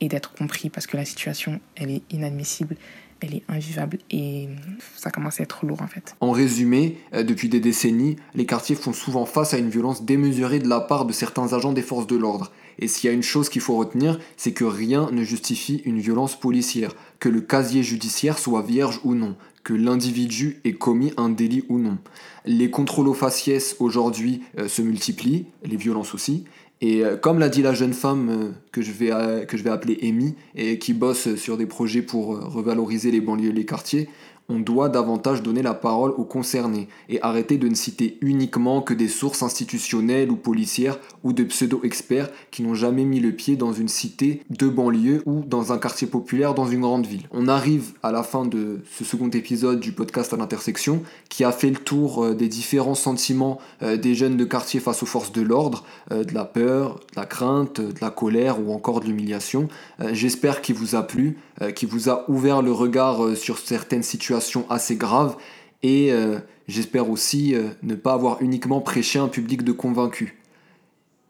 et 0.00 0.08
d'être 0.08 0.32
compris 0.34 0.68
parce 0.68 0.86
que 0.86 0.96
la 0.96 1.04
situation, 1.04 1.60
elle 1.76 1.90
est 1.90 2.02
inadmissible 2.10 2.76
elle 3.20 3.34
est 3.34 3.42
invivable 3.48 3.98
et 4.10 4.48
ça 4.96 5.10
commence 5.10 5.40
à 5.40 5.44
être 5.44 5.64
lourd 5.64 5.82
en 5.82 5.86
fait. 5.86 6.14
En 6.20 6.32
résumé, 6.32 6.98
euh, 7.14 7.22
depuis 7.22 7.48
des 7.48 7.60
décennies, 7.60 8.16
les 8.34 8.46
quartiers 8.46 8.76
font 8.76 8.92
souvent 8.92 9.26
face 9.26 9.54
à 9.54 9.58
une 9.58 9.70
violence 9.70 10.04
démesurée 10.04 10.58
de 10.58 10.68
la 10.68 10.80
part 10.80 11.06
de 11.06 11.12
certains 11.12 11.52
agents 11.52 11.72
des 11.72 11.82
forces 11.82 12.06
de 12.06 12.16
l'ordre. 12.16 12.52
Et 12.78 12.88
s'il 12.88 13.08
y 13.08 13.10
a 13.10 13.14
une 13.14 13.22
chose 13.22 13.48
qu'il 13.48 13.62
faut 13.62 13.76
retenir, 13.76 14.18
c'est 14.36 14.52
que 14.52 14.64
rien 14.64 15.10
ne 15.10 15.22
justifie 15.24 15.82
une 15.84 15.98
violence 15.98 16.38
policière, 16.38 16.94
que 17.20 17.28
le 17.28 17.40
casier 17.40 17.82
judiciaire 17.82 18.38
soit 18.38 18.62
vierge 18.62 19.00
ou 19.02 19.14
non, 19.14 19.34
que 19.64 19.72
l'individu 19.72 20.60
ait 20.64 20.74
commis 20.74 21.12
un 21.16 21.30
délit 21.30 21.64
ou 21.68 21.78
non. 21.78 21.98
Les 22.44 22.70
contrôles 22.70 23.08
aux 23.08 23.14
faciès 23.14 23.76
aujourd'hui 23.80 24.42
euh, 24.58 24.68
se 24.68 24.82
multiplient, 24.82 25.46
les 25.64 25.76
violences 25.76 26.14
aussi, 26.14 26.44
Et 26.80 27.02
euh, 27.02 27.16
comme 27.16 27.38
l'a 27.38 27.48
dit 27.48 27.62
la 27.62 27.72
jeune 27.72 27.94
femme 27.94 28.28
euh, 28.28 28.50
que, 28.72 28.82
je 28.82 28.92
vais, 28.92 29.10
euh, 29.10 29.44
que 29.44 29.56
je 29.56 29.62
vais 29.62 29.70
appeler 29.70 29.98
Amy, 30.02 30.34
et 30.54 30.78
qui 30.78 30.92
bosse 30.92 31.34
sur 31.36 31.56
des 31.56 31.66
projets 31.66 32.02
pour 32.02 32.38
revaloriser 32.52 33.10
les 33.10 33.20
banlieues 33.20 33.50
et 33.50 33.52
les 33.52 33.64
quartiers, 33.64 34.08
on 34.48 34.60
doit 34.60 34.88
davantage 34.88 35.42
donner 35.42 35.62
la 35.62 35.74
parole 35.74 36.12
aux 36.12 36.24
concernés 36.24 36.88
et 37.08 37.20
arrêter 37.22 37.58
de 37.58 37.68
ne 37.68 37.74
citer 37.74 38.18
uniquement 38.20 38.80
que 38.80 38.94
des 38.94 39.08
sources 39.08 39.42
institutionnelles 39.42 40.30
ou 40.30 40.36
policières 40.36 40.98
ou 41.24 41.32
de 41.32 41.44
pseudo-experts 41.44 42.30
qui 42.50 42.62
n'ont 42.62 42.74
jamais 42.74 43.04
mis 43.04 43.20
le 43.20 43.32
pied 43.32 43.56
dans 43.56 43.72
une 43.72 43.88
cité 43.88 44.42
de 44.50 44.68
banlieue 44.68 45.22
ou 45.26 45.42
dans 45.44 45.72
un 45.72 45.78
quartier 45.78 46.06
populaire 46.06 46.54
dans 46.54 46.66
une 46.66 46.82
grande 46.82 47.06
ville. 47.06 47.28
On 47.32 47.48
arrive 47.48 47.92
à 48.02 48.12
la 48.12 48.22
fin 48.22 48.44
de 48.44 48.80
ce 48.96 49.04
second 49.04 49.30
épisode 49.30 49.80
du 49.80 49.92
podcast 49.92 50.32
à 50.32 50.36
l'intersection 50.36 51.02
qui 51.28 51.44
a 51.44 51.52
fait 51.52 51.70
le 51.70 51.76
tour 51.76 52.24
euh, 52.24 52.34
des 52.34 52.48
différents 52.48 52.94
sentiments 52.94 53.58
euh, 53.82 53.96
des 53.96 54.14
jeunes 54.14 54.36
de 54.36 54.44
quartier 54.44 54.80
face 54.80 55.02
aux 55.02 55.06
forces 55.06 55.32
de 55.32 55.42
l'ordre, 55.42 55.84
euh, 56.12 56.24
de 56.24 56.34
la 56.34 56.44
peur, 56.44 57.00
de 57.14 57.20
la 57.20 57.26
crainte, 57.26 57.80
de 57.80 58.00
la 58.00 58.10
colère 58.10 58.60
ou 58.60 58.72
encore 58.72 59.00
de 59.00 59.06
l'humiliation. 59.06 59.68
J'espère 60.12 60.60
qu'il 60.60 60.74
vous 60.74 60.94
a 60.94 61.02
plu, 61.02 61.38
qu'il 61.74 61.88
vous 61.88 62.08
a 62.08 62.30
ouvert 62.30 62.62
le 62.62 62.72
regard 62.72 63.36
sur 63.36 63.58
certaines 63.58 64.02
situations 64.02 64.35
assez 64.68 64.96
grave 64.96 65.36
et 65.82 66.12
euh, 66.12 66.38
j'espère 66.68 67.10
aussi 67.10 67.54
euh, 67.54 67.68
ne 67.82 67.94
pas 67.94 68.14
avoir 68.14 68.42
uniquement 68.42 68.80
prêché 68.80 69.18
un 69.18 69.28
public 69.28 69.62
de 69.62 69.72
convaincus. 69.72 70.34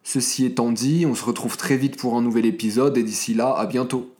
Ceci 0.02 0.44
étant 0.44 0.70
dit, 0.70 1.04
on 1.06 1.14
se 1.14 1.24
retrouve 1.24 1.56
très 1.56 1.76
vite 1.76 1.96
pour 1.96 2.16
un 2.16 2.22
nouvel 2.22 2.46
épisode 2.46 2.96
et 2.96 3.02
d'ici 3.02 3.34
là, 3.34 3.52
à 3.52 3.66
bientôt. 3.66 4.15